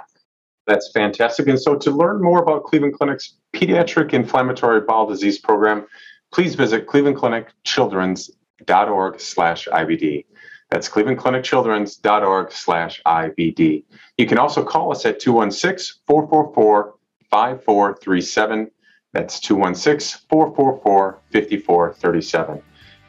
That's 0.66 0.90
fantastic. 0.92 1.48
And 1.48 1.60
so, 1.60 1.76
to 1.76 1.90
learn 1.90 2.22
more 2.22 2.42
about 2.42 2.64
Cleveland 2.64 2.94
Clinic's 2.94 3.34
Pediatric 3.52 4.12
Inflammatory 4.12 4.82
Bowel 4.82 5.06
Disease 5.06 5.38
Program, 5.38 5.86
please 6.32 6.54
visit 6.54 6.86
clevelandclinicchildren's.org 6.86 9.20
slash 9.20 9.68
IBD. 9.72 10.24
That's 10.70 10.88
clevelandclinicchildren's.org 10.88 12.52
slash 12.52 13.02
IBD. 13.04 13.84
You 14.16 14.26
can 14.26 14.38
also 14.38 14.64
call 14.64 14.92
us 14.92 15.04
at 15.04 15.18
216 15.20 16.00
444 16.06 16.94
5437. 17.30 18.70
That's 19.12 19.40
216 19.40 20.26
444 20.30 21.18
5437. 21.32 22.62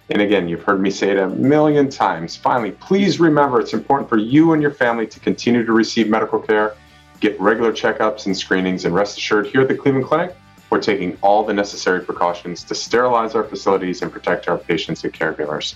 And 0.09 0.21
again, 0.21 0.49
you've 0.49 0.63
heard 0.63 0.81
me 0.81 0.91
say 0.91 1.11
it 1.11 1.17
a 1.17 1.29
million 1.29 1.89
times. 1.89 2.35
Finally, 2.35 2.71
please 2.71 3.21
remember 3.21 3.61
it's 3.61 3.73
important 3.73 4.09
for 4.09 4.17
you 4.17 4.51
and 4.51 4.61
your 4.61 4.71
family 4.71 5.07
to 5.07 5.19
continue 5.19 5.65
to 5.65 5.71
receive 5.71 6.09
medical 6.09 6.39
care 6.39 6.75
Get 7.23 7.39
regular 7.39 7.71
checkups 7.71 8.25
and 8.25 8.35
screenings, 8.35 8.83
and 8.83 8.93
rest 8.93 9.17
assured, 9.17 9.47
here 9.47 9.61
at 9.61 9.69
the 9.69 9.75
Cleveland 9.75 10.05
Clinic, 10.07 10.35
we're 10.69 10.81
taking 10.81 11.17
all 11.21 11.45
the 11.45 11.53
necessary 11.53 12.01
precautions 12.01 12.65
to 12.65 12.75
sterilize 12.75 13.33
our 13.33 13.45
facilities 13.45 14.01
and 14.01 14.11
protect 14.11 14.49
our 14.49 14.57
patients 14.57 15.05
and 15.05 15.13
caregivers. 15.13 15.75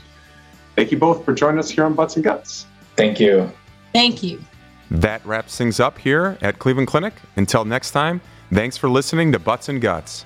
Thank 0.76 0.92
you 0.92 0.98
both 0.98 1.24
for 1.24 1.34
joining 1.34 1.58
us 1.58 1.70
here 1.70 1.86
on 1.86 1.94
Butts 1.94 2.18
and 2.18 2.26
Guts. 2.26 2.66
Thank 2.98 3.22
you. 3.22 3.50
Thank 3.94 4.24
you. 4.24 4.44
That 4.92 5.26
wraps 5.26 5.58
things 5.58 5.80
up 5.80 5.98
here 6.00 6.38
at 6.42 6.60
Cleveland 6.60 6.90
Clinic. 6.90 7.14
Until 7.38 7.64
next 7.64 7.92
time, 7.92 8.20
thanks 8.52 8.76
for 8.76 8.90
listening 8.90 9.32
to 9.32 9.40
Butts 9.40 9.70
and 9.70 9.82
Guts. 9.82 10.26